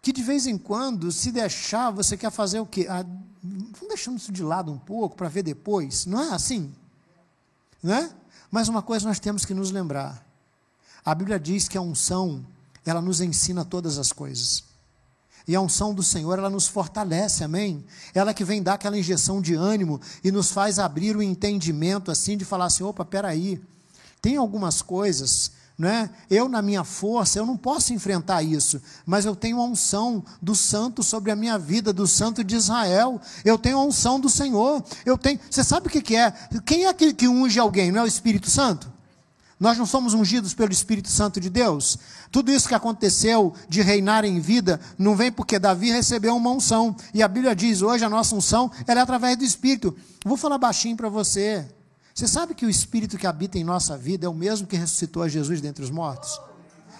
Que 0.00 0.12
de 0.12 0.22
vez 0.22 0.46
em 0.46 0.56
quando, 0.56 1.10
se 1.10 1.30
deixar, 1.30 1.90
você 1.90 2.16
quer 2.16 2.30
fazer 2.30 2.60
o 2.60 2.66
quê? 2.66 2.86
Ah, 2.88 3.04
vamos 3.42 3.88
deixando 3.88 4.16
isso 4.16 4.32
de 4.32 4.42
lado 4.42 4.72
um 4.72 4.78
pouco 4.78 5.16
para 5.16 5.28
ver 5.28 5.42
depois. 5.42 6.06
Não 6.06 6.22
é 6.22 6.34
assim? 6.34 6.72
Né? 7.82 8.10
Mas 8.50 8.68
uma 8.68 8.80
coisa 8.80 9.06
nós 9.06 9.18
temos 9.18 9.44
que 9.44 9.52
nos 9.52 9.70
lembrar. 9.70 10.24
A 11.04 11.14
Bíblia 11.14 11.38
diz 11.38 11.68
que 11.68 11.76
a 11.76 11.80
unção, 11.80 12.44
ela 12.84 13.02
nos 13.02 13.20
ensina 13.20 13.64
todas 13.64 13.98
as 13.98 14.12
coisas. 14.12 14.64
E 15.48 15.56
a 15.56 15.60
unção 15.62 15.94
do 15.94 16.02
Senhor, 16.02 16.38
ela 16.38 16.50
nos 16.50 16.68
fortalece, 16.68 17.42
amém? 17.42 17.82
Ela 18.12 18.34
que 18.34 18.44
vem 18.44 18.62
dar 18.62 18.74
aquela 18.74 18.98
injeção 18.98 19.40
de 19.40 19.54
ânimo 19.54 19.98
e 20.22 20.30
nos 20.30 20.52
faz 20.52 20.78
abrir 20.78 21.16
o 21.16 21.22
entendimento, 21.22 22.10
assim, 22.10 22.36
de 22.36 22.44
falar 22.44 22.66
assim: 22.66 22.84
opa, 22.84 23.02
peraí, 23.02 23.58
tem 24.20 24.36
algumas 24.36 24.82
coisas, 24.82 25.52
né? 25.78 26.10
Eu, 26.28 26.50
na 26.50 26.60
minha 26.60 26.84
força, 26.84 27.38
eu 27.38 27.46
não 27.46 27.56
posso 27.56 27.94
enfrentar 27.94 28.42
isso, 28.42 28.78
mas 29.06 29.24
eu 29.24 29.34
tenho 29.34 29.58
a 29.58 29.64
unção 29.64 30.22
do 30.42 30.54
santo 30.54 31.02
sobre 31.02 31.30
a 31.30 31.36
minha 31.36 31.58
vida, 31.58 31.94
do 31.94 32.06
santo 32.06 32.44
de 32.44 32.54
Israel. 32.54 33.18
Eu 33.42 33.56
tenho 33.56 33.78
a 33.78 33.84
unção 33.84 34.20
do 34.20 34.28
Senhor. 34.28 34.84
Eu 35.06 35.16
tenho. 35.16 35.40
Você 35.50 35.64
sabe 35.64 35.86
o 35.86 35.90
que, 35.90 36.02
que 36.02 36.14
é? 36.14 36.30
Quem 36.66 36.84
é 36.84 36.88
aquele 36.90 37.14
que 37.14 37.26
unge 37.26 37.58
alguém? 37.58 37.90
Não 37.90 38.00
é 38.00 38.04
o 38.04 38.06
Espírito 38.06 38.50
Santo? 38.50 38.97
Nós 39.58 39.76
não 39.76 39.86
somos 39.86 40.14
ungidos 40.14 40.54
pelo 40.54 40.70
Espírito 40.70 41.08
Santo 41.08 41.40
de 41.40 41.50
Deus? 41.50 41.98
Tudo 42.30 42.52
isso 42.52 42.68
que 42.68 42.74
aconteceu 42.74 43.52
de 43.68 43.82
reinar 43.82 44.24
em 44.24 44.38
vida 44.38 44.80
não 44.96 45.16
vem 45.16 45.32
porque 45.32 45.58
Davi 45.58 45.90
recebeu 45.90 46.36
uma 46.36 46.50
unção. 46.50 46.94
E 47.12 47.22
a 47.22 47.28
Bíblia 47.28 47.56
diz 47.56 47.82
hoje 47.82 48.04
a 48.04 48.08
nossa 48.08 48.36
unção 48.36 48.70
é 48.86 48.92
através 48.92 49.36
do 49.36 49.42
Espírito. 49.42 49.96
Vou 50.24 50.36
falar 50.36 50.58
baixinho 50.58 50.96
para 50.96 51.08
você. 51.08 51.68
Você 52.14 52.28
sabe 52.28 52.54
que 52.54 52.66
o 52.66 52.70
Espírito 52.70 53.18
que 53.18 53.26
habita 53.26 53.58
em 53.58 53.64
nossa 53.64 53.96
vida 53.96 54.26
é 54.26 54.28
o 54.28 54.34
mesmo 54.34 54.66
que 54.66 54.76
ressuscitou 54.76 55.22
a 55.22 55.28
Jesus 55.28 55.60
dentre 55.60 55.82
os 55.82 55.90
mortos? 55.90 56.40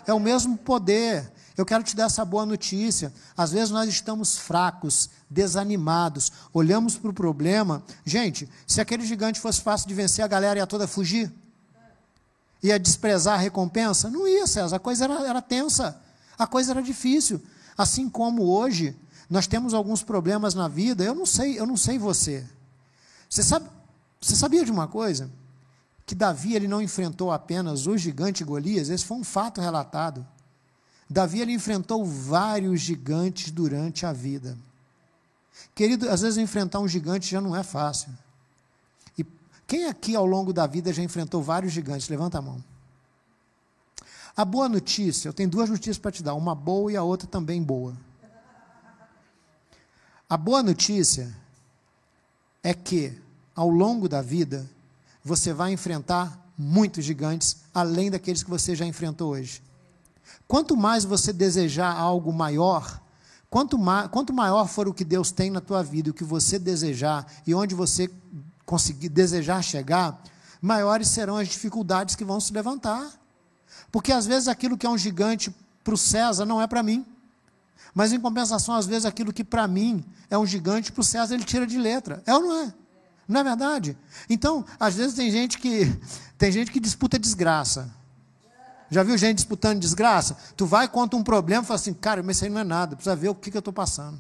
É 0.04 0.12
o 0.12 0.20
mesmo 0.20 0.56
poder. 0.56 1.30
Eu 1.56 1.66
quero 1.66 1.84
te 1.84 1.94
dar 1.94 2.04
essa 2.04 2.24
boa 2.24 2.46
notícia. 2.46 3.12
Às 3.36 3.52
vezes 3.52 3.70
nós 3.70 3.88
estamos 3.88 4.36
fracos, 4.36 5.10
desanimados, 5.30 6.32
olhamos 6.52 6.96
para 6.96 7.10
o 7.10 7.14
problema. 7.14 7.82
Gente, 8.04 8.48
se 8.66 8.80
aquele 8.80 9.04
gigante 9.04 9.40
fosse 9.40 9.60
fácil 9.60 9.86
de 9.86 9.94
vencer, 9.94 10.24
a 10.24 10.28
galera 10.28 10.58
ia 10.58 10.66
toda 10.66 10.88
fugir. 10.88 11.32
Ia 12.62 12.78
desprezar 12.78 13.34
a 13.34 13.42
recompensa? 13.42 14.10
Não 14.10 14.26
ia, 14.26 14.46
César. 14.46 14.76
A 14.76 14.80
coisa 14.80 15.04
era, 15.04 15.28
era 15.28 15.42
tensa. 15.42 16.00
A 16.38 16.46
coisa 16.46 16.72
era 16.72 16.82
difícil. 16.82 17.40
Assim 17.76 18.08
como 18.08 18.44
hoje, 18.44 18.96
nós 19.30 19.46
temos 19.46 19.74
alguns 19.74 20.02
problemas 20.02 20.54
na 20.54 20.68
vida. 20.68 21.04
Eu 21.04 21.14
não 21.14 21.26
sei, 21.26 21.58
eu 21.58 21.66
não 21.66 21.76
sei 21.76 21.98
você. 21.98 22.44
Você 23.28 23.42
sabe, 23.42 23.68
você 24.20 24.34
sabia 24.34 24.64
de 24.64 24.70
uma 24.70 24.88
coisa? 24.88 25.30
Que 26.06 26.14
Davi 26.14 26.54
ele 26.54 26.66
não 26.66 26.80
enfrentou 26.80 27.30
apenas 27.30 27.86
o 27.86 27.96
gigante 27.96 28.42
Golias, 28.42 28.88
esse 28.88 29.04
foi 29.04 29.18
um 29.18 29.24
fato 29.24 29.60
relatado. 29.60 30.26
Davi 31.08 31.40
ele 31.40 31.52
enfrentou 31.52 32.04
vários 32.04 32.80
gigantes 32.80 33.50
durante 33.50 34.06
a 34.06 34.12
vida. 34.12 34.56
Querido, 35.74 36.08
às 36.08 36.22
vezes 36.22 36.38
enfrentar 36.38 36.80
um 36.80 36.88
gigante 36.88 37.30
já 37.30 37.40
não 37.40 37.54
é 37.54 37.62
fácil. 37.62 38.10
Quem 39.68 39.84
aqui 39.84 40.16
ao 40.16 40.24
longo 40.24 40.50
da 40.50 40.66
vida 40.66 40.90
já 40.94 41.02
enfrentou 41.02 41.42
vários 41.42 41.74
gigantes? 41.74 42.08
Levanta 42.08 42.38
a 42.38 42.42
mão. 42.42 42.64
A 44.34 44.42
boa 44.42 44.66
notícia, 44.66 45.28
eu 45.28 45.32
tenho 45.32 45.50
duas 45.50 45.68
notícias 45.68 45.98
para 45.98 46.10
te 46.10 46.22
dar, 46.22 46.32
uma 46.32 46.54
boa 46.54 46.90
e 46.90 46.96
a 46.96 47.02
outra 47.02 47.28
também 47.28 47.62
boa. 47.62 47.94
A 50.26 50.38
boa 50.38 50.62
notícia 50.62 51.36
é 52.62 52.72
que 52.72 53.12
ao 53.54 53.68
longo 53.68 54.08
da 54.08 54.22
vida 54.22 54.66
você 55.22 55.52
vai 55.52 55.72
enfrentar 55.72 56.50
muitos 56.56 57.04
gigantes 57.04 57.58
além 57.74 58.10
daqueles 58.10 58.42
que 58.42 58.48
você 58.48 58.74
já 58.74 58.86
enfrentou 58.86 59.32
hoje. 59.32 59.62
Quanto 60.46 60.78
mais 60.78 61.04
você 61.04 61.30
desejar 61.30 61.94
algo 61.94 62.32
maior, 62.32 63.02
quanto, 63.50 63.76
ma 63.76 64.08
quanto 64.08 64.32
maior 64.32 64.66
for 64.66 64.88
o 64.88 64.94
que 64.94 65.04
Deus 65.04 65.30
tem 65.30 65.50
na 65.50 65.60
tua 65.60 65.82
vida, 65.82 66.10
o 66.10 66.14
que 66.14 66.24
você 66.24 66.58
desejar 66.58 67.26
e 67.46 67.54
onde 67.54 67.74
você 67.74 68.10
conseguir 68.68 69.08
desejar 69.08 69.62
chegar, 69.62 70.22
maiores 70.60 71.08
serão 71.08 71.38
as 71.38 71.48
dificuldades 71.48 72.14
que 72.14 72.22
vão 72.22 72.38
se 72.38 72.52
levantar. 72.52 73.10
Porque 73.90 74.12
às 74.12 74.26
vezes 74.26 74.46
aquilo 74.46 74.76
que 74.76 74.84
é 74.84 74.90
um 74.90 74.98
gigante 74.98 75.50
para 75.82 75.94
o 75.94 75.96
César 75.96 76.44
não 76.44 76.60
é 76.60 76.66
para 76.66 76.82
mim. 76.82 77.06
Mas 77.94 78.12
em 78.12 78.20
compensação, 78.20 78.74
às 78.74 78.84
vezes 78.84 79.06
aquilo 79.06 79.32
que 79.32 79.42
para 79.42 79.66
mim 79.66 80.04
é 80.28 80.36
um 80.36 80.44
gigante, 80.44 80.92
para 80.92 81.00
o 81.00 81.04
César 81.04 81.34
ele 81.34 81.44
tira 81.44 81.66
de 81.66 81.78
letra. 81.78 82.22
É 82.26 82.34
ou 82.34 82.42
não 82.42 82.62
é? 82.62 82.74
Não 83.26 83.40
é 83.40 83.44
verdade? 83.44 83.96
Então, 84.28 84.62
às 84.78 84.96
vezes 84.96 85.14
tem 85.14 85.30
gente 85.30 85.56
que 85.56 85.98
tem 86.36 86.52
gente 86.52 86.70
que 86.70 86.78
disputa 86.78 87.18
desgraça. 87.18 87.90
Já 88.90 89.02
viu 89.02 89.16
gente 89.16 89.36
disputando 89.36 89.80
desgraça? 89.80 90.36
Tu 90.54 90.66
vai, 90.66 90.86
conta 90.88 91.16
um 91.16 91.22
problema 91.22 91.62
e 91.62 91.66
fala 91.66 91.80
assim, 91.80 91.94
cara, 91.94 92.22
mas 92.22 92.36
isso 92.36 92.44
aí 92.44 92.50
não 92.50 92.60
é 92.60 92.64
nada, 92.64 92.96
precisa 92.96 93.16
ver 93.16 93.30
o 93.30 93.34
que, 93.34 93.50
que 93.50 93.56
eu 93.56 93.60
estou 93.60 93.72
passando. 93.72 94.18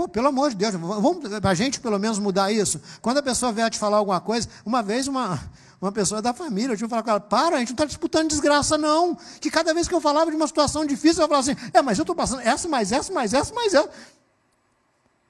Pô, 0.00 0.08
pelo 0.08 0.28
amor 0.28 0.48
de 0.48 0.56
Deus, 0.56 0.72
vamos 0.72 1.30
a 1.30 1.52
gente 1.52 1.78
pelo 1.78 1.98
menos 1.98 2.18
mudar 2.18 2.50
isso. 2.50 2.80
Quando 3.02 3.18
a 3.18 3.22
pessoa 3.22 3.52
vier 3.52 3.68
te 3.68 3.78
falar 3.78 3.98
alguma 3.98 4.18
coisa, 4.18 4.48
uma 4.64 4.82
vez 4.82 5.06
uma, 5.06 5.38
uma 5.78 5.92
pessoa 5.92 6.22
da 6.22 6.32
família, 6.32 6.72
eu 6.72 6.74
tive 6.74 6.84
que 6.84 6.88
falar 6.88 7.02
com 7.02 7.10
ela, 7.10 7.20
para, 7.20 7.56
a 7.56 7.58
gente 7.58 7.68
não 7.68 7.74
está 7.74 7.84
disputando 7.84 8.26
desgraça, 8.30 8.78
não. 8.78 9.14
Que 9.38 9.50
cada 9.50 9.74
vez 9.74 9.86
que 9.86 9.94
eu 9.94 10.00
falava 10.00 10.30
de 10.30 10.36
uma 10.38 10.46
situação 10.46 10.86
difícil, 10.86 11.22
eu 11.22 11.28
falava 11.28 11.50
assim, 11.50 11.60
é, 11.74 11.82
mas 11.82 11.98
eu 11.98 12.02
estou 12.02 12.16
passando 12.16 12.40
essa, 12.40 12.66
mais 12.66 12.92
essa, 12.92 13.12
mais 13.12 13.34
essa, 13.34 13.54
mais 13.54 13.74
essa. 13.74 13.90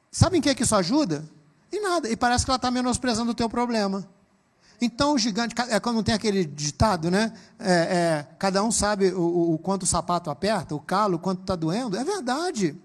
Sabe 0.09 0.39
em 0.39 0.41
que, 0.41 0.49
é 0.49 0.55
que 0.55 0.63
isso 0.63 0.77
ajuda? 0.77 1.29
Em 1.73 1.83
nada. 1.83 2.09
E 2.09 2.15
parece 2.15 2.45
que 2.45 2.53
ela 2.53 2.57
está 2.57 2.71
menosprezando 2.71 3.33
o 3.33 3.35
teu 3.35 3.51
problema. 3.51 4.09
Então 4.81 5.15
o 5.15 5.19
gigante, 5.19 5.53
é 5.69 5.81
como 5.81 6.01
tem 6.05 6.15
aquele 6.15 6.45
ditado, 6.45 7.11
né? 7.11 7.33
É, 7.59 7.73
é, 7.73 8.27
cada 8.39 8.63
um 8.63 8.71
sabe 8.71 9.13
o, 9.13 9.55
o, 9.55 9.59
quanto 9.59 9.83
o 9.83 9.87
sapato 9.87 10.31
aperta, 10.31 10.77
o 10.77 10.81
calo, 10.81 11.17
o 11.17 11.19
quanto 11.19 11.41
está 11.41 11.57
doendo. 11.57 11.97
É 11.97 12.05
verdade. 12.05 12.79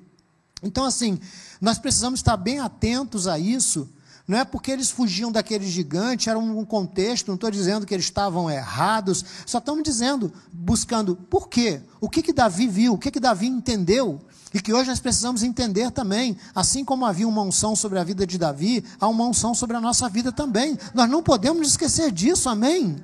Então, 0.66 0.84
assim, 0.84 1.20
nós 1.62 1.78
precisamos 1.78 2.20
estar 2.20 2.36
bem 2.36 2.60
atentos 2.60 3.28
a 3.28 3.40
isso. 3.40 3.90
Não 4.28 4.40
é 4.40 4.44
porque 4.44 4.72
eles 4.72 4.90
fugiam 4.90 5.32
daquele 5.32 5.68
gigante, 5.68 6.30
era 6.30 6.40
um 6.40 6.66
contexto, 6.66 7.28
não 7.28 7.36
estou 7.36 7.52
dizendo 7.52 7.86
que 7.86 7.94
eles 7.94 8.06
estavam 8.06 8.50
errados, 8.50 9.24
só 9.46 9.60
estamos 9.60 9.84
dizendo, 9.84 10.34
buscando 10.52 11.16
por 11.16 11.48
quê? 11.48 11.80
O 12.02 12.10
que, 12.10 12.24
que 12.24 12.34
Davi 12.34 12.68
viu, 12.68 12.94
o 12.94 12.98
que, 12.98 13.12
que 13.12 13.20
Davi 13.20 13.46
entendeu 13.46 14.20
e 14.52 14.60
que 14.60 14.74
hoje 14.74 14.90
nós 14.90 15.00
precisamos 15.00 15.44
entender 15.44 15.92
também, 15.92 16.38
assim 16.56 16.84
como 16.84 17.06
havia 17.06 17.28
uma 17.28 17.42
unção 17.42 17.76
sobre 17.76 18.00
a 18.00 18.04
vida 18.04 18.26
de 18.26 18.38
Davi, 18.38 18.84
há 19.00 19.08
uma 19.08 19.26
unção 19.26 19.54
sobre 19.54 19.76
a 19.76 19.82
nossa 19.82 20.10
vida 20.10 20.32
também. 20.32 20.78
Nós 20.94 21.10
não 21.10 21.22
podemos 21.22 21.68
esquecer 21.68 22.12
disso, 22.12 22.50
amém? 22.50 22.96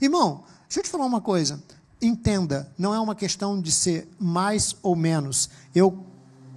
Irmão, 0.00 0.42
deixa 0.68 0.80
eu 0.80 0.82
te 0.82 0.90
falar 0.90 1.06
uma 1.06 1.20
coisa. 1.20 1.62
Entenda, 2.02 2.72
não 2.76 2.92
é 2.92 2.98
uma 2.98 3.14
questão 3.14 3.60
de 3.62 3.70
ser 3.70 4.08
mais 4.18 4.74
ou 4.82 4.96
menos. 4.96 5.48
Eu, 5.74 6.04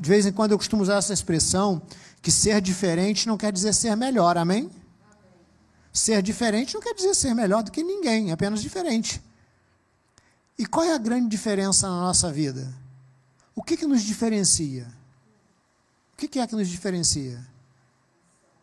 de 0.04 0.10
vez 0.10 0.26
em 0.26 0.34
quando, 0.34 0.52
eu 0.52 0.58
costumo 0.58 0.84
usar 0.84 0.98
essa 0.98 1.14
expressão 1.14 1.82
que 2.22 2.30
ser 2.30 2.60
diferente 2.60 3.26
não 3.26 3.38
quer 3.38 3.54
dizer 3.54 3.74
ser 3.74 3.96
melhor, 3.96 4.38
amém? 4.38 4.70
Ser 5.94 6.22
diferente 6.22 6.74
não 6.74 6.82
quer 6.82 6.94
dizer 6.94 7.16
ser 7.16 7.34
melhor 7.34 7.64
do 7.64 7.72
que 7.72 7.82
ninguém, 7.82 8.30
é 8.30 8.34
apenas 8.34 8.62
diferente. 8.62 9.24
E 10.60 10.66
qual 10.66 10.86
é 10.86 10.94
a 10.94 10.98
grande 10.98 11.30
diferença 11.30 11.88
na 11.88 12.02
nossa 12.02 12.30
vida? 12.34 12.70
O 13.56 13.64
que, 13.64 13.78
que 13.78 13.88
nos 13.88 14.02
diferencia? 14.02 14.94
O 16.12 16.18
que, 16.18 16.28
que 16.28 16.40
é 16.40 16.46
que 16.46 16.56
nos 16.58 16.68
diferencia? 16.68 17.40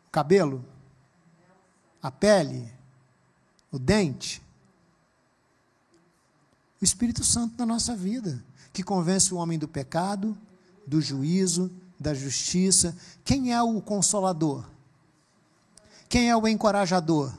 O 0.08 0.10
cabelo? 0.10 0.62
A 2.02 2.10
pele? 2.10 2.70
O 3.72 3.78
dente? 3.78 4.42
O 6.82 6.84
Espírito 6.84 7.24
Santo 7.24 7.54
na 7.56 7.64
nossa 7.64 7.96
vida, 7.96 8.44
que 8.74 8.82
convence 8.82 9.32
o 9.32 9.38
homem 9.38 9.58
do 9.58 9.66
pecado, 9.66 10.36
do 10.90 11.00
juízo, 11.00 11.70
da 11.98 12.12
justiça. 12.12 12.96
Quem 13.24 13.54
é 13.54 13.62
o 13.62 13.80
consolador? 13.80 14.64
Quem 16.08 16.28
é 16.28 16.36
o 16.36 16.48
encorajador? 16.48 17.32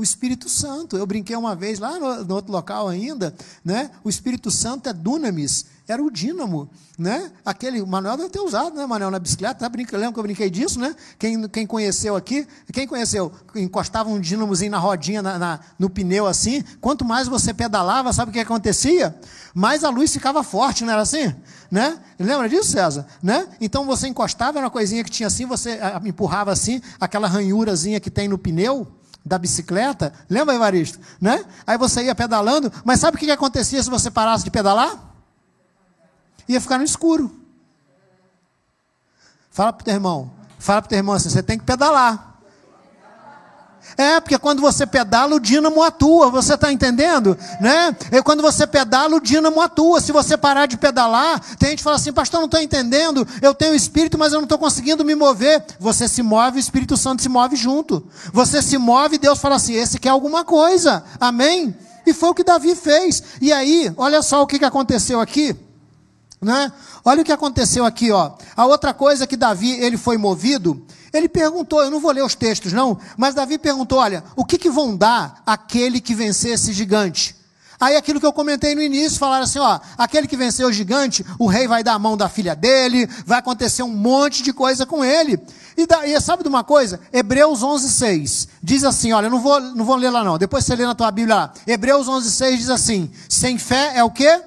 O 0.00 0.02
Espírito 0.02 0.48
Santo. 0.48 0.96
Eu 0.96 1.06
brinquei 1.06 1.36
uma 1.36 1.54
vez 1.54 1.78
lá 1.78 1.98
no, 1.98 2.24
no 2.24 2.34
outro 2.34 2.50
local 2.50 2.88
ainda, 2.88 3.34
né? 3.62 3.90
O 4.02 4.08
Espírito 4.08 4.50
Santo 4.50 4.88
é 4.88 4.94
dunamis, 4.94 5.66
era 5.86 6.02
o 6.02 6.10
dínamo, 6.10 6.70
né? 6.98 7.30
Aquele, 7.44 7.82
o 7.82 7.86
Manuel 7.86 8.16
deve 8.16 8.30
ter 8.30 8.40
usado, 8.40 8.74
né, 8.74 8.86
Manuel, 8.86 9.10
na 9.10 9.18
bicicleta, 9.18 9.56
tá? 9.56 9.68
Brinca, 9.68 9.98
lembra 9.98 10.14
que 10.14 10.18
eu 10.18 10.22
brinquei 10.22 10.48
disso, 10.48 10.80
né? 10.80 10.96
Quem, 11.18 11.46
quem 11.48 11.66
conheceu 11.66 12.16
aqui, 12.16 12.48
quem 12.72 12.86
conheceu, 12.86 13.30
encostava 13.54 14.08
um 14.08 14.18
dínamozinho 14.18 14.70
na 14.70 14.78
rodinha, 14.78 15.20
na, 15.20 15.38
na, 15.38 15.60
no 15.78 15.90
pneu 15.90 16.26
assim, 16.26 16.64
quanto 16.80 17.04
mais 17.04 17.28
você 17.28 17.52
pedalava, 17.52 18.10
sabe 18.10 18.30
o 18.30 18.32
que 18.32 18.40
acontecia? 18.40 19.14
Mais 19.52 19.84
a 19.84 19.90
luz 19.90 20.10
ficava 20.10 20.42
forte, 20.42 20.82
não 20.82 20.94
era 20.94 21.02
assim? 21.02 21.34
Né? 21.70 22.00
Lembra 22.18 22.48
disso, 22.48 22.70
César? 22.70 23.06
Né? 23.22 23.46
Então 23.60 23.84
você 23.84 24.08
encostava, 24.08 24.56
era 24.56 24.64
uma 24.64 24.70
coisinha 24.70 25.04
que 25.04 25.10
tinha 25.10 25.26
assim, 25.26 25.44
você 25.44 25.72
ah, 25.72 26.00
empurrava 26.02 26.50
assim, 26.50 26.80
aquela 26.98 27.28
ranhurazinha 27.28 28.00
que 28.00 28.10
tem 28.10 28.28
no 28.28 28.38
pneu, 28.38 28.88
da 29.24 29.38
bicicleta, 29.38 30.12
lembra, 30.28 30.54
Evaristo? 30.54 30.98
Né? 31.20 31.44
Aí 31.66 31.76
você 31.76 32.04
ia 32.04 32.14
pedalando, 32.14 32.72
mas 32.84 33.00
sabe 33.00 33.16
o 33.16 33.20
que 33.20 33.30
acontecia 33.30 33.82
se 33.82 33.90
você 33.90 34.10
parasse 34.10 34.44
de 34.44 34.50
pedalar? 34.50 35.10
ia 36.52 36.60
ficar 36.60 36.78
no 36.78 36.84
escuro. 36.84 37.30
Fala 39.50 39.72
para 39.72 39.82
o 39.82 39.84
teu 39.84 39.94
irmão, 39.94 40.32
fala 40.58 40.82
para 40.82 40.86
o 40.86 40.90
teu 40.90 40.98
irmão 40.98 41.14
assim, 41.14 41.28
você 41.28 41.42
tem 41.42 41.58
que 41.58 41.64
pedalar. 41.64 42.29
É, 43.96 44.20
porque 44.20 44.38
quando 44.38 44.60
você 44.60 44.86
pedala, 44.86 45.34
o 45.34 45.40
dínamo 45.40 45.82
atua, 45.82 46.30
você 46.30 46.54
está 46.54 46.72
entendendo? 46.72 47.36
Né? 47.60 47.96
E 48.12 48.22
quando 48.22 48.42
você 48.42 48.66
pedala, 48.66 49.16
o 49.16 49.20
dínamo 49.20 49.60
atua. 49.60 50.00
Se 50.00 50.12
você 50.12 50.36
parar 50.36 50.66
de 50.66 50.76
pedalar, 50.76 51.40
tem 51.56 51.70
gente 51.70 51.78
que 51.78 51.84
fala 51.84 51.96
assim, 51.96 52.12
pastor, 52.12 52.40
não 52.40 52.46
estou 52.46 52.60
entendendo, 52.60 53.26
eu 53.42 53.54
tenho 53.54 53.74
espírito, 53.74 54.18
mas 54.18 54.32
eu 54.32 54.38
não 54.38 54.44
estou 54.44 54.58
conseguindo 54.58 55.04
me 55.04 55.14
mover. 55.14 55.64
Você 55.78 56.08
se 56.08 56.22
move, 56.22 56.58
o 56.58 56.60
Espírito 56.60 56.96
Santo 56.96 57.22
se 57.22 57.28
move 57.28 57.56
junto. 57.56 58.04
Você 58.32 58.62
se 58.62 58.78
move, 58.78 59.18
Deus 59.18 59.38
fala 59.38 59.56
assim, 59.56 59.74
esse 59.74 59.98
quer 59.98 60.10
alguma 60.10 60.44
coisa. 60.44 61.04
Amém? 61.20 61.74
E 62.06 62.12
foi 62.12 62.30
o 62.30 62.34
que 62.34 62.44
Davi 62.44 62.74
fez. 62.74 63.22
E 63.40 63.52
aí, 63.52 63.92
olha 63.96 64.22
só 64.22 64.42
o 64.42 64.46
que 64.46 64.64
aconteceu 64.64 65.20
aqui. 65.20 65.56
Né? 66.40 66.72
Olha 67.04 67.22
o 67.22 67.24
que 67.24 67.32
aconteceu 67.32 67.84
aqui, 67.84 68.10
ó. 68.10 68.32
A 68.56 68.66
outra 68.66 68.94
coisa 68.94 69.26
que 69.26 69.36
Davi, 69.36 69.72
ele 69.72 69.98
foi 69.98 70.16
movido, 70.16 70.82
ele 71.12 71.28
perguntou, 71.28 71.82
eu 71.82 71.90
não 71.90 72.00
vou 72.00 72.12
ler 72.12 72.24
os 72.24 72.34
textos 72.34 72.72
não, 72.72 72.98
mas 73.16 73.34
Davi 73.34 73.58
perguntou, 73.58 73.98
olha, 73.98 74.24
o 74.34 74.44
que, 74.44 74.56
que 74.56 74.70
vão 74.70 74.96
dar 74.96 75.42
aquele 75.44 76.00
que 76.00 76.14
vencer 76.14 76.54
esse 76.54 76.72
gigante? 76.72 77.36
Aí 77.80 77.96
aquilo 77.96 78.20
que 78.20 78.26
eu 78.26 78.32
comentei 78.32 78.74
no 78.74 78.82
início, 78.82 79.18
falaram 79.18 79.44
assim, 79.44 79.58
ó, 79.58 79.80
aquele 79.96 80.26
que 80.26 80.36
venceu 80.36 80.68
o 80.68 80.72
gigante, 80.72 81.24
o 81.38 81.46
rei 81.46 81.66
vai 81.66 81.82
dar 81.82 81.94
a 81.94 81.98
mão 81.98 82.14
da 82.14 82.28
filha 82.28 82.54
dele, 82.54 83.08
vai 83.24 83.38
acontecer 83.38 83.82
um 83.82 83.88
monte 83.88 84.42
de 84.42 84.52
coisa 84.52 84.84
com 84.84 85.02
ele. 85.02 85.40
E, 85.78 85.86
da, 85.86 86.06
e 86.06 86.20
sabe 86.20 86.42
de 86.42 86.48
uma 86.50 86.62
coisa? 86.62 87.00
Hebreus 87.10 87.62
11:6 87.62 88.48
diz 88.62 88.84
assim, 88.84 89.12
olha, 89.12 89.30
não 89.30 89.40
vou, 89.40 89.58
não 89.60 89.84
vou 89.84 89.96
ler 89.96 90.10
lá 90.10 90.22
não, 90.22 90.36
depois 90.36 90.64
você 90.64 90.76
lê 90.76 90.84
na 90.84 90.94
tua 90.94 91.10
Bíblia 91.10 91.34
lá. 91.34 91.52
Hebreus 91.66 92.06
11:6 92.06 92.56
diz 92.58 92.68
assim: 92.68 93.10
sem 93.26 93.56
fé 93.56 93.92
é 93.94 94.04
o 94.04 94.10
quê? 94.10 94.42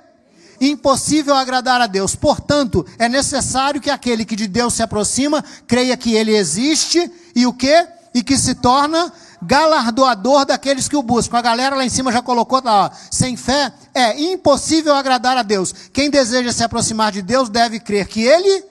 Impossível 0.70 1.36
agradar 1.36 1.82
a 1.82 1.88
Deus. 1.88 2.16
Portanto, 2.16 2.86
é 2.98 3.10
necessário 3.10 3.82
que 3.82 3.90
aquele 3.90 4.26
que 4.26 4.36
de 4.36 4.48
Deus 4.48 4.74
se 4.74 4.84
aproxima 4.84 5.44
creia 5.68 5.98
que 5.98 6.14
ele 6.14 6.36
existe 6.36 7.12
e 7.36 7.46
o 7.46 7.54
que? 7.54 7.88
E 8.14 8.24
que 8.24 8.38
se 8.38 8.56
torna 8.56 9.12
galardoador 9.42 10.46
daqueles 10.46 10.88
que 10.88 10.96
o 10.96 11.04
buscam. 11.04 11.38
A 11.38 11.42
galera 11.42 11.76
lá 11.76 11.86
em 11.86 11.90
cima 11.90 12.12
já 12.12 12.22
colocou 12.22 12.62
lá, 12.64 12.86
ó, 12.86 12.92
sem 13.12 13.36
fé 13.36 13.74
é 13.94 14.22
impossível 14.22 14.94
agradar 14.96 15.38
a 15.38 15.44
Deus. 15.44 15.74
Quem 15.92 16.10
deseja 16.10 16.52
se 16.52 16.64
aproximar 16.64 17.12
de 17.12 17.22
Deus 17.22 17.50
deve 17.50 17.80
crer 17.80 18.08
que 18.08 18.22
ele 18.22 18.64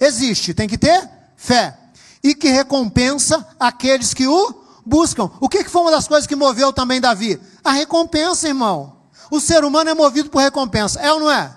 existe. 0.00 0.54
Tem 0.54 0.68
que 0.68 0.78
ter 0.78 1.08
fé. 1.36 1.76
E 2.22 2.34
que 2.34 2.48
recompensa 2.48 3.46
aqueles 3.58 4.14
que 4.14 4.26
o 4.26 4.62
buscam. 4.86 5.30
O 5.40 5.48
que, 5.48 5.64
que 5.64 5.70
foi 5.70 5.82
uma 5.82 5.90
das 5.90 6.06
coisas 6.06 6.26
que 6.26 6.36
moveu 6.36 6.72
também 6.72 7.00
Davi? 7.00 7.40
A 7.64 7.72
recompensa, 7.72 8.48
irmão. 8.48 9.01
O 9.32 9.40
ser 9.40 9.64
humano 9.64 9.88
é 9.88 9.94
movido 9.94 10.28
por 10.28 10.42
recompensa, 10.42 11.00
é 11.00 11.10
ou 11.10 11.18
não 11.18 11.30
é? 11.30 11.56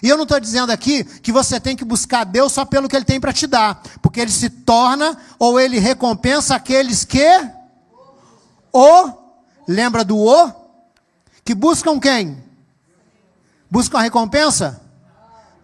E 0.00 0.08
eu 0.08 0.16
não 0.16 0.22
estou 0.22 0.38
dizendo 0.38 0.70
aqui 0.70 1.02
que 1.02 1.32
você 1.32 1.58
tem 1.58 1.74
que 1.74 1.84
buscar 1.84 2.22
Deus 2.22 2.52
só 2.52 2.64
pelo 2.64 2.88
que 2.88 2.94
Ele 2.94 3.04
tem 3.04 3.18
para 3.18 3.32
te 3.32 3.48
dar, 3.48 3.82
porque 4.00 4.20
Ele 4.20 4.30
se 4.30 4.48
torna 4.48 5.18
ou 5.36 5.58
Ele 5.58 5.80
recompensa 5.80 6.54
aqueles 6.54 7.04
que 7.04 7.50
o 8.72 9.10
lembra 9.66 10.04
do 10.04 10.16
o 10.16 10.52
que 11.44 11.52
buscam 11.52 11.98
quem? 11.98 12.40
Buscam 13.68 13.98
a 13.98 14.02
recompensa? 14.02 14.80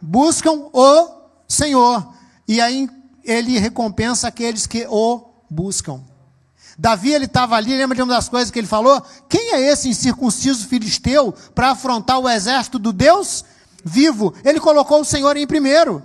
Buscam 0.02 0.68
o 0.72 1.10
Senhor. 1.46 2.12
E 2.48 2.60
aí 2.60 2.90
Ele 3.22 3.56
recompensa 3.56 4.26
aqueles 4.26 4.66
que 4.66 4.84
o 4.90 5.30
buscam. 5.48 6.09
Davi 6.80 7.12
ele 7.12 7.26
estava 7.26 7.56
ali, 7.56 7.76
lembra 7.76 7.94
de 7.94 8.00
uma 8.00 8.14
das 8.14 8.30
coisas 8.30 8.50
que 8.50 8.58
ele 8.58 8.66
falou? 8.66 9.02
Quem 9.28 9.52
é 9.52 9.60
esse 9.70 9.86
incircunciso 9.86 10.66
filisteu 10.66 11.34
para 11.54 11.72
afrontar 11.72 12.18
o 12.18 12.26
exército 12.26 12.78
do 12.78 12.90
Deus 12.90 13.44
vivo? 13.84 14.32
Ele 14.42 14.58
colocou 14.58 15.02
o 15.02 15.04
Senhor 15.04 15.36
em 15.36 15.46
primeiro. 15.46 16.02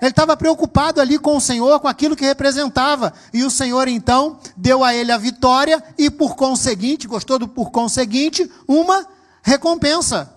Ele 0.00 0.10
estava 0.10 0.36
preocupado 0.36 1.00
ali 1.00 1.18
com 1.18 1.36
o 1.36 1.40
Senhor, 1.40 1.80
com 1.80 1.88
aquilo 1.88 2.14
que 2.14 2.24
representava. 2.24 3.12
E 3.34 3.42
o 3.42 3.50
Senhor 3.50 3.88
então 3.88 4.38
deu 4.56 4.84
a 4.84 4.94
ele 4.94 5.10
a 5.10 5.18
vitória 5.18 5.82
e 5.98 6.08
por 6.08 6.36
conseguinte, 6.36 7.08
gostou 7.08 7.36
do 7.36 7.48
por 7.48 7.72
conseguinte, 7.72 8.48
uma 8.68 9.04
recompensa. 9.42 10.32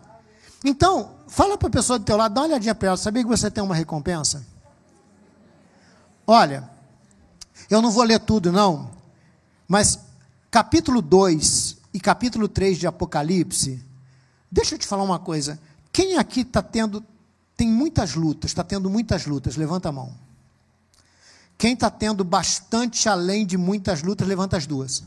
Então, 0.63 1.11
fala 1.27 1.59
para 1.59 1.67
a 1.67 1.71
pessoa 1.71 1.99
do 1.99 2.05
teu 2.05 2.17
lado, 2.17 2.33
dá 2.33 2.41
uma 2.41 2.47
olhadinha 2.47 2.73
para 2.73 2.87
ela, 2.87 2.97
sabia 2.97 3.21
que 3.21 3.29
você 3.29 3.51
tem 3.51 3.63
uma 3.63 3.75
recompensa? 3.75 4.43
Olha, 6.25 6.67
eu 7.69 7.83
não 7.83 7.91
vou 7.91 8.03
ler 8.03 8.19
tudo 8.19 8.51
não, 8.51 8.95
mas 9.67 9.99
capítulo 10.51 11.01
2 11.01 11.77
e 11.93 11.99
capítulo 11.99 12.47
3 12.47 12.77
de 12.77 12.87
Apocalipse, 12.87 13.83
deixa 14.51 14.75
eu 14.75 14.79
te 14.79 14.87
falar 14.87 15.03
uma 15.03 15.19
coisa. 15.19 15.59
Quem 15.91 16.17
aqui 16.17 16.41
está 16.41 16.61
tendo, 16.61 17.03
tem 17.55 17.67
muitas 17.67 18.15
lutas, 18.15 18.51
está 18.51 18.63
tendo 18.63 18.89
muitas 18.89 19.25
lutas, 19.25 19.55
levanta 19.55 19.89
a 19.89 19.91
mão. 19.91 20.13
Quem 21.57 21.73
está 21.73 21.89
tendo 21.89 22.23
bastante 22.23 23.07
além 23.07 23.45
de 23.45 23.57
muitas 23.57 24.03
lutas, 24.03 24.27
levanta 24.27 24.57
as 24.57 24.67
duas. 24.67 25.03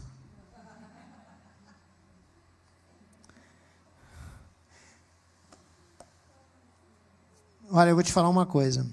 Olha, 7.70 7.90
eu 7.90 7.94
vou 7.94 8.02
te 8.02 8.12
falar 8.12 8.30
uma 8.30 8.46
coisa. 8.46 8.86